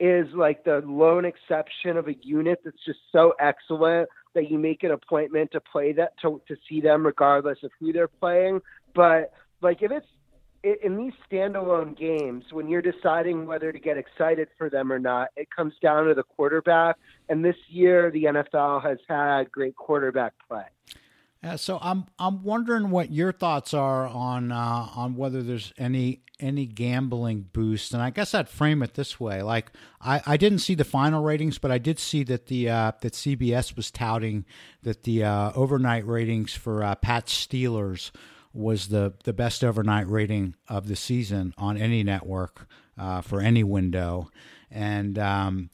is 0.00 0.26
like 0.34 0.64
the 0.64 0.82
lone 0.86 1.24
exception 1.24 1.96
of 1.96 2.08
a 2.08 2.14
unit 2.22 2.60
that's 2.64 2.84
just 2.86 3.00
so 3.12 3.34
excellent 3.40 4.08
that 4.34 4.50
you 4.50 4.58
make 4.58 4.82
an 4.82 4.92
appointment 4.92 5.50
to 5.52 5.60
play 5.60 5.92
that 5.92 6.12
to 6.22 6.40
to 6.48 6.56
see 6.68 6.80
them 6.80 7.04
regardless 7.04 7.58
of 7.62 7.70
who 7.78 7.92
they're 7.92 8.08
playing. 8.08 8.60
But 8.94 9.32
like 9.60 9.82
if 9.82 9.90
it's 9.90 10.06
in 10.82 10.96
these 10.96 11.12
standalone 11.30 11.96
games, 11.96 12.44
when 12.50 12.68
you're 12.68 12.82
deciding 12.82 13.46
whether 13.46 13.70
to 13.70 13.78
get 13.78 13.98
excited 13.98 14.48
for 14.56 14.70
them 14.70 14.90
or 14.90 14.98
not, 14.98 15.28
it 15.36 15.48
comes 15.54 15.74
down 15.82 16.06
to 16.06 16.14
the 16.14 16.22
quarterback. 16.22 16.96
And 17.28 17.44
this 17.44 17.56
year, 17.68 18.10
the 18.10 18.24
NFL 18.24 18.82
has 18.82 18.98
had 19.08 19.50
great 19.52 19.76
quarterback 19.76 20.32
play. 20.48 20.64
Uh, 21.42 21.58
so 21.58 21.78
I'm 21.82 22.06
I'm 22.18 22.42
wondering 22.42 22.90
what 22.90 23.12
your 23.12 23.30
thoughts 23.30 23.74
are 23.74 24.06
on 24.06 24.50
uh, 24.50 24.88
on 24.94 25.14
whether 25.14 25.42
there's 25.42 25.74
any 25.76 26.22
any 26.40 26.64
gambling 26.64 27.50
boost, 27.52 27.92
and 27.92 28.02
I 28.02 28.08
guess 28.08 28.34
I'd 28.34 28.48
frame 28.48 28.82
it 28.82 28.94
this 28.94 29.20
way: 29.20 29.42
like 29.42 29.70
I, 30.00 30.22
I 30.24 30.36
didn't 30.38 30.60
see 30.60 30.74
the 30.74 30.84
final 30.84 31.22
ratings, 31.22 31.58
but 31.58 31.70
I 31.70 31.76
did 31.76 31.98
see 31.98 32.22
that 32.24 32.46
the 32.46 32.70
uh, 32.70 32.92
that 33.02 33.12
CBS 33.12 33.76
was 33.76 33.90
touting 33.90 34.46
that 34.84 35.02
the 35.02 35.24
uh, 35.24 35.52
overnight 35.54 36.06
ratings 36.06 36.54
for 36.54 36.82
uh, 36.82 36.94
Pat 36.94 37.26
Steelers 37.26 38.10
was 38.54 38.88
the 38.88 39.12
the 39.24 39.32
best 39.32 39.62
overnight 39.62 40.08
rating 40.08 40.54
of 40.68 40.88
the 40.88 40.96
season 40.96 41.52
on 41.58 41.76
any 41.76 42.02
network 42.02 42.66
uh, 42.96 43.20
for 43.20 43.40
any 43.40 43.64
window, 43.64 44.30
and 44.70 45.18
um, 45.18 45.70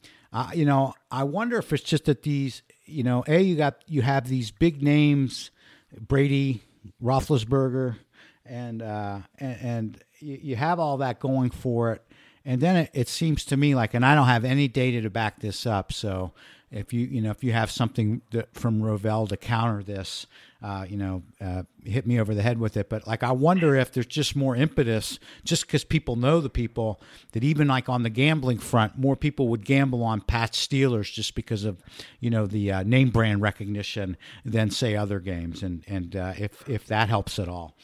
you 0.53 0.65
know 0.65 0.93
I 1.09 1.23
wonder 1.23 1.57
if 1.57 1.71
it's 1.71 1.83
just 1.83 2.05
that 2.05 2.23
these 2.23 2.63
you 2.85 3.03
know 3.03 3.23
a 3.27 3.39
you 3.39 3.55
got 3.55 3.83
you 3.87 4.01
have 4.01 4.27
these 4.27 4.51
big 4.51 4.81
names 4.81 5.51
Brady, 5.99 6.61
Roethlisberger, 7.03 7.97
and 8.45 8.81
uh, 8.81 9.19
and, 9.39 9.57
and 9.61 10.03
you, 10.19 10.39
you, 10.41 10.55
have 10.55 10.79
all 10.79 10.97
that 10.97 11.19
going 11.19 11.49
for 11.49 11.93
it. 11.93 12.03
And 12.45 12.59
then 12.59 12.77
it, 12.77 12.91
it, 12.93 13.07
seems 13.07 13.45
to 13.45 13.57
me 13.57 13.75
like, 13.75 13.93
and 13.93 14.05
I 14.05 14.15
don't 14.15 14.27
have 14.27 14.45
any 14.45 14.67
data 14.67 15.01
to 15.01 15.09
back 15.09 15.39
this 15.39 15.65
up. 15.65 15.93
So 15.93 16.31
if 16.71 16.93
you 16.93 17.05
you 17.05 17.21
know 17.21 17.31
if 17.31 17.43
you 17.43 17.51
have 17.51 17.69
something 17.69 18.21
that, 18.31 18.53
from 18.53 18.81
Rovell 18.81 19.27
to 19.29 19.37
counter 19.37 19.83
this, 19.83 20.25
uh, 20.63 20.85
you 20.87 20.97
know, 20.97 21.23
uh, 21.41 21.63
hit 21.83 22.05
me 22.05 22.19
over 22.19 22.33
the 22.33 22.41
head 22.41 22.59
with 22.59 22.77
it. 22.77 22.87
But 22.87 23.07
like, 23.07 23.23
I 23.23 23.31
wonder 23.31 23.75
if 23.75 23.91
there's 23.91 24.05
just 24.05 24.35
more 24.35 24.55
impetus, 24.55 25.19
just 25.43 25.65
because 25.65 25.83
people 25.83 26.15
know 26.15 26.39
the 26.39 26.49
people, 26.49 27.01
that 27.31 27.43
even 27.43 27.67
like 27.67 27.89
on 27.89 28.03
the 28.03 28.09
gambling 28.09 28.59
front, 28.59 28.97
more 28.97 29.15
people 29.15 29.47
would 29.49 29.65
gamble 29.65 30.03
on 30.03 30.21
Pat 30.21 30.51
Steelers 30.51 31.11
just 31.11 31.35
because 31.35 31.65
of, 31.65 31.81
you 32.19 32.29
know, 32.29 32.45
the 32.45 32.71
uh, 32.71 32.83
name 32.83 33.09
brand 33.09 33.41
recognition 33.41 34.17
than 34.45 34.69
say 34.69 34.95
other 34.95 35.19
games, 35.19 35.63
and 35.63 35.83
and 35.87 36.15
uh, 36.15 36.33
if 36.37 36.67
if 36.69 36.85
that 36.87 37.09
helps 37.09 37.39
at 37.39 37.49
all. 37.49 37.75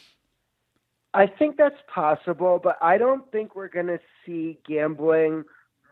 I 1.14 1.26
think 1.26 1.58
that's 1.58 1.82
possible, 1.94 2.60
but 2.64 2.78
I 2.80 3.00
don't 3.00 3.30
think 3.32 3.56
we're 3.56 3.70
going 3.70 3.88
to 3.88 4.00
see 4.24 4.60
gambling 4.68 5.46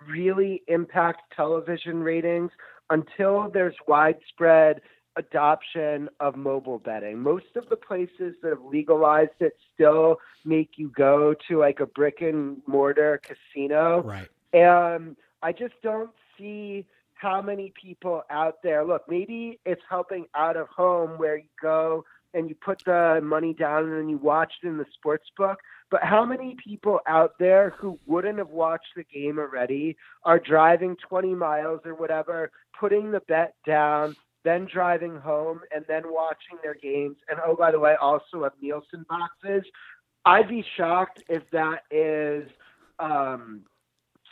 really 0.07 0.61
impact 0.67 1.21
television 1.35 2.03
ratings 2.03 2.51
until 2.89 3.49
there's 3.49 3.75
widespread 3.87 4.81
adoption 5.17 6.09
of 6.19 6.35
mobile 6.35 6.79
betting. 6.79 7.19
Most 7.19 7.55
of 7.55 7.69
the 7.69 7.75
places 7.75 8.35
that 8.41 8.49
have 8.49 8.63
legalized 8.63 9.31
it 9.39 9.53
still 9.73 10.17
make 10.43 10.71
you 10.75 10.89
go 10.89 11.33
to 11.47 11.59
like 11.59 11.79
a 11.79 11.85
brick 11.85 12.21
and 12.21 12.61
mortar 12.67 13.21
casino. 13.23 14.01
Right. 14.01 14.27
And 14.53 15.15
I 15.41 15.51
just 15.51 15.75
don't 15.81 16.11
see 16.37 16.85
how 17.13 17.41
many 17.41 17.73
people 17.81 18.23
out 18.29 18.61
there 18.61 18.85
look, 18.85 19.03
maybe 19.07 19.59
it's 19.65 19.81
helping 19.89 20.25
out 20.35 20.57
of 20.57 20.67
home 20.67 21.17
where 21.17 21.37
you 21.37 21.47
go 21.61 22.03
and 22.35 22.49
you 22.49 22.55
put 22.63 22.81
the 22.85 23.19
money 23.23 23.53
down 23.53 23.85
and 23.85 23.93
then 23.93 24.09
you 24.09 24.17
watch 24.17 24.53
it 24.61 24.67
in 24.67 24.77
the 24.77 24.85
sports 24.93 25.27
book. 25.37 25.57
But 25.89 26.03
how 26.03 26.25
many 26.25 26.55
people 26.63 26.99
out 27.07 27.33
there 27.39 27.73
who 27.79 27.97
wouldn't 28.05 28.37
have 28.37 28.49
watched 28.49 28.93
the 28.95 29.05
game 29.05 29.39
already 29.39 29.95
are 30.23 30.39
driving 30.39 30.95
20 31.07 31.33
miles 31.33 31.79
or 31.85 31.95
whatever, 31.95 32.51
putting 32.79 33.11
the 33.11 33.21
bet 33.21 33.53
down, 33.65 34.15
then 34.43 34.67
driving 34.71 35.15
home 35.17 35.61
and 35.73 35.85
then 35.87 36.03
watching 36.05 36.57
their 36.61 36.75
games. 36.75 37.17
And 37.29 37.39
oh, 37.45 37.55
by 37.55 37.71
the 37.71 37.79
way, 37.79 37.95
also 37.99 38.43
have 38.43 38.53
Nielsen 38.61 39.05
boxes. 39.09 39.63
I'd 40.25 40.49
be 40.49 40.65
shocked 40.75 41.23
if 41.29 41.43
that 41.51 41.83
is 41.91 42.49
um, 42.99 43.61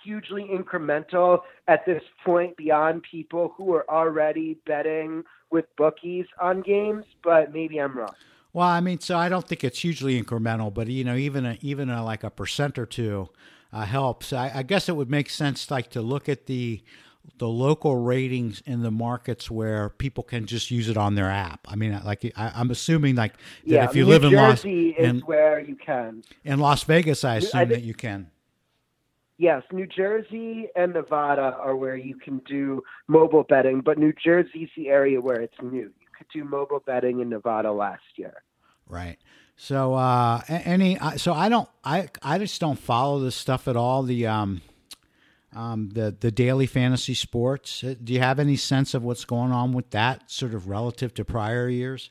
hugely 0.03 0.43
incremental 0.51 1.41
at 1.67 1.85
this 1.85 2.03
point 2.25 2.55
beyond 2.57 3.03
people 3.09 3.53
who 3.57 3.73
are 3.73 3.89
already 3.89 4.57
betting 4.65 5.23
with 5.51 5.65
bookies 5.77 6.25
on 6.41 6.61
games, 6.61 7.05
but 7.23 7.53
maybe 7.53 7.79
I'm 7.79 7.97
wrong. 7.97 8.13
Well, 8.53 8.67
I 8.67 8.81
mean, 8.81 8.99
so 8.99 9.17
I 9.17 9.29
don't 9.29 9.47
think 9.47 9.63
it's 9.63 9.79
hugely 9.79 10.21
incremental, 10.21 10.71
but 10.73 10.87
you 10.87 11.03
know, 11.03 11.15
even 11.15 11.45
a, 11.45 11.57
even 11.61 11.89
a, 11.89 12.03
like 12.03 12.23
a 12.23 12.29
percent 12.29 12.77
or 12.77 12.85
two 12.85 13.29
uh, 13.71 13.85
helps. 13.85 14.31
I, 14.31 14.51
I 14.55 14.63
guess 14.63 14.87
it 14.87 14.95
would 14.95 15.09
make 15.09 15.29
sense, 15.29 15.71
like 15.71 15.89
to 15.91 16.01
look 16.01 16.29
at 16.29 16.45
the 16.45 16.83
the 17.37 17.47
local 17.47 17.95
ratings 17.95 18.61
in 18.65 18.81
the 18.81 18.91
markets 18.91 19.49
where 19.49 19.89
people 19.89 20.23
can 20.23 20.45
just 20.45 20.69
use 20.69 20.89
it 20.89 20.97
on 20.97 21.15
their 21.15 21.29
app. 21.29 21.65
I 21.69 21.75
mean, 21.75 21.99
like 22.03 22.31
I, 22.35 22.59
am 22.59 22.69
assuming 22.69 23.15
like 23.15 23.33
that 23.33 23.41
yeah, 23.65 23.85
if 23.85 23.95
you 23.95 24.03
New 24.03 24.11
live 24.11 24.21
Jersey 24.23 24.95
in 24.97 25.05
Las 25.05 25.15
is 25.15 25.21
in, 25.21 25.27
where 25.27 25.59
you 25.59 25.75
can. 25.75 26.23
In 26.43 26.59
Las 26.59 26.83
Vegas, 26.83 27.23
I 27.23 27.37
assume 27.37 27.61
I 27.61 27.65
that 27.65 27.83
you 27.83 27.93
can. 27.93 28.29
Yes, 29.37 29.63
New 29.71 29.87
Jersey 29.87 30.67
and 30.75 30.93
Nevada 30.93 31.57
are 31.59 31.75
where 31.75 31.97
you 31.97 32.15
can 32.15 32.37
do 32.47 32.83
mobile 33.07 33.43
betting, 33.43 33.81
but 33.81 33.97
New 33.97 34.13
Jersey's 34.13 34.69
the 34.77 34.89
area 34.89 35.19
where 35.19 35.41
it's 35.41 35.55
new. 35.61 35.81
You 35.81 36.07
could 36.17 36.27
do 36.31 36.43
mobile 36.43 36.83
betting 36.85 37.19
in 37.19 37.29
Nevada 37.29 37.71
last 37.71 38.03
year. 38.15 38.43
Right. 38.87 39.17
So 39.55 39.93
uh 39.95 40.41
any 40.47 40.97
so 41.17 41.33
I 41.33 41.49
don't 41.49 41.69
I 41.83 42.09
I 42.21 42.37
just 42.37 42.59
don't 42.59 42.77
follow 42.77 43.19
this 43.19 43.35
stuff 43.35 43.67
at 43.67 43.75
all. 43.75 44.03
The 44.03 44.27
um 44.27 44.61
um, 45.55 45.89
the 45.89 46.15
the 46.19 46.31
daily 46.31 46.65
fantasy 46.65 47.13
sports. 47.13 47.83
Uh, 47.83 47.95
do 48.03 48.13
you 48.13 48.19
have 48.19 48.39
any 48.39 48.55
sense 48.55 48.93
of 48.93 49.03
what's 49.03 49.25
going 49.25 49.51
on 49.51 49.73
with 49.73 49.89
that, 49.91 50.29
sort 50.29 50.53
of 50.53 50.67
relative 50.67 51.13
to 51.15 51.25
prior 51.25 51.69
years? 51.69 52.09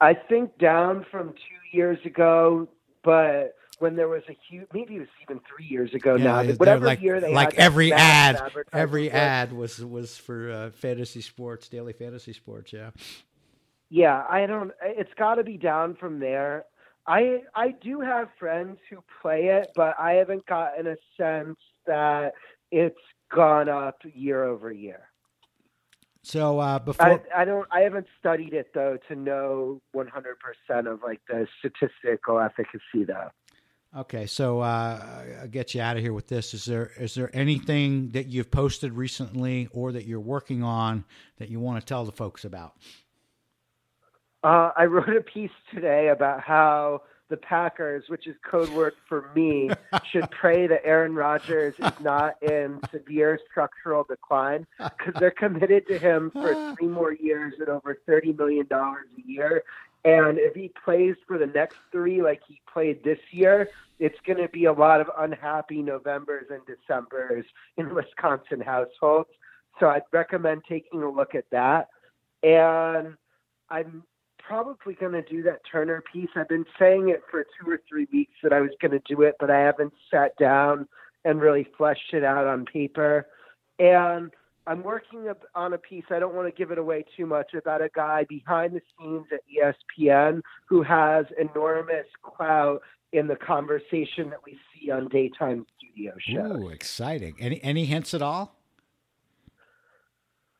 I 0.00 0.14
think 0.14 0.58
down 0.58 1.06
from 1.10 1.30
two 1.32 1.76
years 1.76 1.98
ago, 2.04 2.68
but 3.02 3.56
when 3.84 3.96
there 3.96 4.08
was 4.08 4.22
a 4.30 4.36
huge, 4.48 4.66
maybe 4.72 4.96
it 4.96 5.00
was 5.00 5.08
even 5.20 5.42
three 5.46 5.66
years 5.66 5.92
ago 5.92 6.14
yeah, 6.14 6.24
now. 6.24 6.42
Whatever 6.54 6.86
like, 6.86 7.02
year 7.02 7.20
they 7.20 7.34
like 7.34 7.52
every 7.56 7.92
ad, 7.92 8.40
every 8.72 9.10
ad 9.10 9.52
was 9.52 9.84
was 9.84 10.16
for 10.16 10.50
uh, 10.50 10.70
fantasy 10.70 11.20
sports, 11.20 11.68
daily 11.68 11.92
fantasy 11.92 12.32
sports. 12.32 12.72
Yeah. 12.72 12.92
Yeah, 13.90 14.24
I 14.26 14.46
don't. 14.46 14.72
It's 14.82 15.12
got 15.18 15.34
to 15.34 15.44
be 15.44 15.58
down 15.58 15.96
from 15.96 16.18
there. 16.18 16.64
I 17.06 17.42
I 17.54 17.72
do 17.72 18.00
have 18.00 18.28
friends 18.38 18.78
who 18.88 19.04
play 19.20 19.48
it, 19.48 19.70
but 19.76 19.94
I 20.00 20.12
haven't 20.12 20.46
gotten 20.46 20.86
a 20.86 20.96
sense 21.18 21.58
that 21.86 22.32
it's 22.72 22.96
gone 23.30 23.68
up 23.68 23.98
year 24.14 24.44
over 24.44 24.72
year. 24.72 25.10
So 26.22 26.58
uh, 26.58 26.78
before 26.78 27.22
I, 27.36 27.42
I, 27.42 27.44
don't, 27.44 27.68
I 27.70 27.80
haven't 27.80 28.06
studied 28.18 28.54
it 28.54 28.68
though 28.72 28.96
to 29.08 29.14
know 29.14 29.82
100% 29.94 30.06
of 30.90 31.02
like 31.02 31.20
the 31.28 31.46
statistical 31.58 32.40
efficacy 32.40 33.04
though. 33.06 33.28
Okay, 33.96 34.26
so 34.26 34.58
uh, 34.58 35.24
I'll 35.42 35.48
get 35.48 35.72
you 35.74 35.80
out 35.80 35.96
of 35.96 36.02
here 36.02 36.12
with 36.12 36.26
this. 36.26 36.52
Is 36.52 36.64
there 36.64 36.90
is 36.98 37.14
there 37.14 37.30
anything 37.32 38.10
that 38.10 38.26
you've 38.26 38.50
posted 38.50 38.92
recently 38.92 39.68
or 39.72 39.92
that 39.92 40.04
you're 40.04 40.18
working 40.18 40.64
on 40.64 41.04
that 41.38 41.48
you 41.48 41.60
want 41.60 41.78
to 41.78 41.86
tell 41.86 42.04
the 42.04 42.12
folks 42.12 42.44
about? 42.44 42.74
Uh, 44.42 44.72
I 44.76 44.86
wrote 44.86 45.16
a 45.16 45.20
piece 45.20 45.52
today 45.72 46.08
about 46.08 46.40
how 46.40 47.02
the 47.30 47.36
Packers, 47.36 48.04
which 48.08 48.26
is 48.26 48.34
code 48.44 48.68
word 48.70 48.94
for 49.08 49.30
me, 49.34 49.70
should 50.10 50.28
pray 50.30 50.66
that 50.66 50.84
Aaron 50.84 51.14
Rodgers 51.14 51.74
is 51.78 52.00
not 52.00 52.42
in 52.42 52.80
severe 52.90 53.38
structural 53.50 54.04
decline 54.04 54.66
because 54.78 55.14
they're 55.20 55.30
committed 55.30 55.86
to 55.86 55.98
him 55.98 56.30
for 56.32 56.74
three 56.78 56.88
more 56.88 57.12
years 57.12 57.54
at 57.62 57.68
over 57.68 57.96
$30 58.08 58.36
million 58.36 58.66
a 58.70 59.04
year. 59.24 59.62
And 60.04 60.38
if 60.38 60.54
he 60.54 60.70
plays 60.84 61.14
for 61.26 61.38
the 61.38 61.46
next 61.46 61.76
three 61.90 62.22
like 62.22 62.42
he 62.46 62.60
played 62.70 63.02
this 63.02 63.18
year, 63.30 63.68
it's 63.98 64.18
going 64.26 64.38
to 64.38 64.48
be 64.48 64.66
a 64.66 64.72
lot 64.72 65.00
of 65.00 65.08
unhappy 65.16 65.80
Novembers 65.80 66.46
and 66.50 66.60
Decembers 66.66 67.46
in 67.76 67.94
Wisconsin 67.94 68.60
households. 68.60 69.30
So 69.80 69.88
I'd 69.88 70.02
recommend 70.12 70.62
taking 70.68 71.02
a 71.02 71.08
look 71.08 71.34
at 71.34 71.48
that. 71.50 71.88
And 72.42 73.16
I'm 73.70 74.04
probably 74.38 74.94
going 74.94 75.12
to 75.12 75.22
do 75.22 75.42
that 75.44 75.62
Turner 75.70 76.02
piece. 76.12 76.28
I've 76.36 76.48
been 76.48 76.66
saying 76.78 77.08
it 77.08 77.22
for 77.30 77.44
two 77.44 77.70
or 77.70 77.80
three 77.88 78.06
weeks 78.12 78.34
that 78.42 78.52
I 78.52 78.60
was 78.60 78.70
going 78.80 78.92
to 78.92 79.02
do 79.06 79.22
it, 79.22 79.36
but 79.40 79.50
I 79.50 79.60
haven't 79.60 79.94
sat 80.10 80.36
down 80.36 80.86
and 81.24 81.40
really 81.40 81.66
fleshed 81.78 82.12
it 82.12 82.24
out 82.24 82.46
on 82.46 82.66
paper. 82.66 83.26
And 83.78 84.30
I'm 84.66 84.82
working 84.82 85.28
on 85.54 85.72
a 85.74 85.78
piece. 85.78 86.04
I 86.10 86.18
don't 86.18 86.34
want 86.34 86.48
to 86.48 86.58
give 86.58 86.70
it 86.70 86.78
away 86.78 87.04
too 87.16 87.26
much 87.26 87.54
about 87.54 87.82
a 87.82 87.90
guy 87.94 88.24
behind 88.28 88.74
the 88.74 88.80
scenes 88.98 89.26
at 89.32 89.40
ESPN 89.48 90.40
who 90.66 90.82
has 90.82 91.26
enormous 91.38 92.06
clout 92.22 92.80
in 93.12 93.26
the 93.26 93.36
conversation 93.36 94.30
that 94.30 94.40
we 94.44 94.58
see 94.72 94.90
on 94.90 95.08
daytime 95.08 95.66
studio 95.78 96.14
shows. 96.18 96.62
Ooh, 96.62 96.68
exciting! 96.68 97.36
Any 97.38 97.62
any 97.62 97.84
hints 97.84 98.14
at 98.14 98.22
all? 98.22 98.56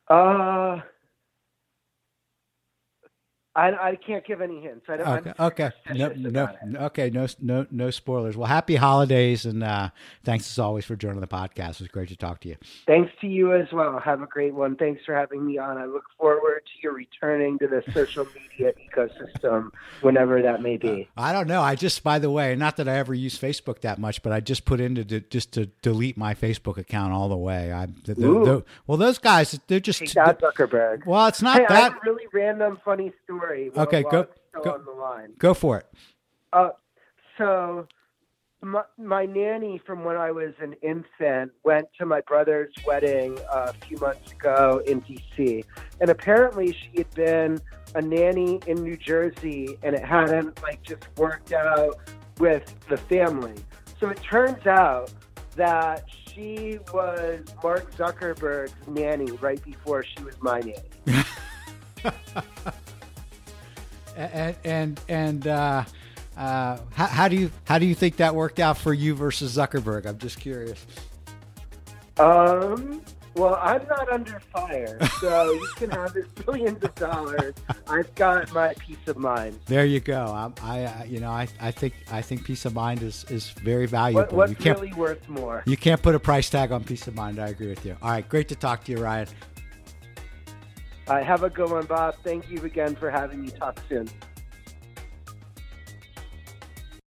Uh 0.07 0.79
I, 3.55 3.91
I 3.91 3.95
can't 3.95 4.25
give 4.25 4.41
any 4.41 4.59
hints. 4.59 4.85
I 4.89 4.97
don't. 4.97 5.27
Okay. 5.27 5.33
Okay. 5.39 5.71
No. 5.93 6.09
No. 6.09 6.49
Okay. 6.87 7.09
No. 7.09 7.25
No. 7.39 7.65
No 7.71 7.89
spoilers. 7.89 8.35
Well, 8.35 8.47
happy 8.47 8.75
holidays, 8.75 9.45
and 9.45 9.63
uh, 9.63 9.91
thanks 10.25 10.49
as 10.51 10.59
always 10.59 10.83
for 10.83 10.97
joining 10.97 11.21
the 11.21 11.27
podcast. 11.27 11.75
It 11.75 11.81
was 11.81 11.87
great 11.87 12.09
to 12.09 12.17
talk 12.17 12.41
to 12.41 12.49
you. 12.49 12.57
Thanks 12.85 13.13
to 13.21 13.27
you 13.27 13.53
as 13.53 13.71
well. 13.71 13.97
Have 13.99 14.21
a 14.21 14.25
great 14.25 14.53
one. 14.53 14.75
Thanks 14.75 15.05
for 15.05 15.15
having 15.15 15.45
me 15.45 15.57
on. 15.57 15.77
I 15.77 15.85
look 15.85 16.03
forward 16.17 16.63
to 16.65 16.81
your 16.83 16.93
returning 16.93 17.57
to 17.59 17.67
the 17.67 17.81
social 17.93 18.27
media 18.35 18.73
ecosystem 18.93 19.69
whenever 20.01 20.41
that 20.41 20.61
may 20.61 20.75
be. 20.75 21.07
I 21.15 21.31
don't 21.31 21.47
know. 21.47 21.61
I 21.61 21.75
just, 21.75 22.03
by 22.03 22.19
the 22.19 22.29
way, 22.29 22.55
not 22.55 22.75
that 22.75 22.89
I 22.89 22.97
ever 22.97 23.13
use 23.13 23.39
Facebook 23.39 23.79
that 23.81 23.99
much, 23.99 24.21
but 24.21 24.33
I 24.33 24.41
just 24.41 24.65
put 24.65 24.81
in 24.81 24.95
to 24.95 25.21
just 25.21 25.53
to 25.53 25.67
delete 25.81 26.17
my 26.17 26.33
Facebook 26.33 26.77
account 26.77 27.13
all 27.13 27.29
the 27.29 27.37
way. 27.37 27.71
I. 27.71 27.85
The, 27.85 28.15
the, 28.15 28.21
the, 28.21 28.65
well, 28.85 28.97
those 28.97 29.17
guys, 29.17 29.57
they're 29.67 29.79
just. 29.79 30.01
Hey, 30.01 30.07
Zuckerberg. 30.07 31.05
Well, 31.05 31.27
it's 31.27 31.41
not 31.41 31.59
hey, 31.59 31.65
that. 31.69 31.71
I 31.71 31.79
have 31.83 31.93
a 31.93 31.99
really 32.03 32.25
random, 32.33 32.79
funny 32.83 33.13
story 33.23 33.44
story. 33.45 33.71
Okay, 33.75 34.03
go 34.03 34.27
go, 34.63 34.73
on 34.73 34.85
the 34.85 34.91
line. 34.91 35.33
go 35.37 35.53
for 35.53 35.79
it. 35.79 35.87
Uh, 36.53 36.69
so 37.37 37.87
my, 38.61 38.83
my, 38.97 39.25
nanny 39.25 39.79
from 39.85 40.03
when 40.03 40.15
I 40.15 40.31
was 40.31 40.53
an 40.59 40.73
infant 40.81 41.51
went 41.63 41.87
to 41.99 42.05
my 42.05 42.21
brother's 42.21 42.73
wedding 42.85 43.37
uh, 43.51 43.71
a 43.71 43.85
few 43.85 43.97
months 43.97 44.31
ago 44.31 44.81
in 44.87 44.99
D.C. 45.01 45.63
And 46.01 46.09
apparently 46.09 46.73
she 46.73 46.97
had 46.97 47.13
been 47.13 47.59
a 47.93 48.01
nanny 48.01 48.59
in 48.67 48.83
New 48.83 48.97
Jersey 48.97 49.77
and 49.83 49.95
it 49.95 50.03
hadn't 50.03 50.61
like 50.63 50.81
just 50.81 51.03
worked 51.17 51.51
out 51.51 51.99
with 52.39 52.73
the 52.87 52.97
family. 52.97 53.55
So 53.99 54.09
it 54.09 54.21
turns 54.23 54.65
out 54.65 55.11
that 55.55 56.05
she 56.09 56.79
was 56.93 57.41
Mark 57.63 57.95
Zuckerberg's 57.95 58.73
nanny 58.87 59.31
right 59.33 59.63
before 59.63 60.03
she 60.03 60.23
was 60.23 60.35
my 60.41 60.59
nanny. 60.59 61.23
and 64.15 64.55
and, 64.63 65.01
and 65.07 65.47
uh, 65.47 65.83
uh, 66.37 66.77
how, 66.93 67.05
how, 67.05 67.27
do 67.27 67.35
you 67.35 67.51
how 67.65 67.79
do 67.79 67.85
you 67.85 67.95
think 67.95 68.17
that 68.17 68.35
worked 68.35 68.59
out 68.59 68.77
for 68.77 68.93
you 68.93 69.15
versus 69.15 69.55
Zuckerberg? 69.55 70.05
I'm 70.05 70.17
just 70.17 70.39
curious. 70.39 70.85
Um. 72.17 73.01
Well, 73.35 73.59
I'm 73.61 73.85
not 73.89 74.09
under 74.09 74.39
fire, 74.39 74.97
so 75.19 75.51
you 75.51 75.67
can 75.75 75.91
have 75.91 76.13
this 76.13 76.25
billions 76.45 76.81
of 76.81 76.95
dollars. 76.95 77.53
I've 77.85 78.13
got 78.15 78.53
my 78.53 78.73
peace 78.75 79.05
of 79.07 79.17
mind. 79.17 79.59
There 79.65 79.85
you 79.85 79.99
go. 79.99 80.51
I, 80.61 80.85
I 80.85 81.03
you 81.03 81.19
know, 81.19 81.31
I, 81.31 81.49
I 81.59 81.71
think 81.71 81.95
I 82.09 82.21
think 82.21 82.45
peace 82.45 82.63
of 82.63 82.73
mind 82.73 83.03
is, 83.03 83.25
is 83.27 83.49
very 83.49 83.87
valuable. 83.87 84.21
What, 84.21 84.33
what's 84.33 84.51
you 84.51 84.55
can't, 84.55 84.79
really 84.79 84.93
worth 84.93 85.27
more? 85.27 85.63
You 85.65 85.75
can't 85.75 86.01
put 86.01 86.15
a 86.15 86.19
price 86.19 86.49
tag 86.49 86.71
on 86.71 86.85
peace 86.85 87.07
of 87.07 87.15
mind. 87.15 87.39
I 87.39 87.49
agree 87.49 87.67
with 87.67 87.85
you. 87.85 87.97
All 88.01 88.09
right, 88.09 88.27
great 88.27 88.47
to 88.49 88.55
talk 88.55 88.85
to 88.85 88.93
you, 88.93 88.99
Ryan. 88.99 89.27
All 91.07 91.15
right, 91.15 91.25
have 91.25 91.43
a 91.43 91.49
good 91.51 91.69
one, 91.69 91.85
Bob. 91.85 92.15
Thank 92.23 92.49
you 92.49 92.63
again 92.63 92.95
for 92.95 93.11
having 93.11 93.41
me. 93.41 93.49
Talk 93.49 93.79
soon. 93.87 94.09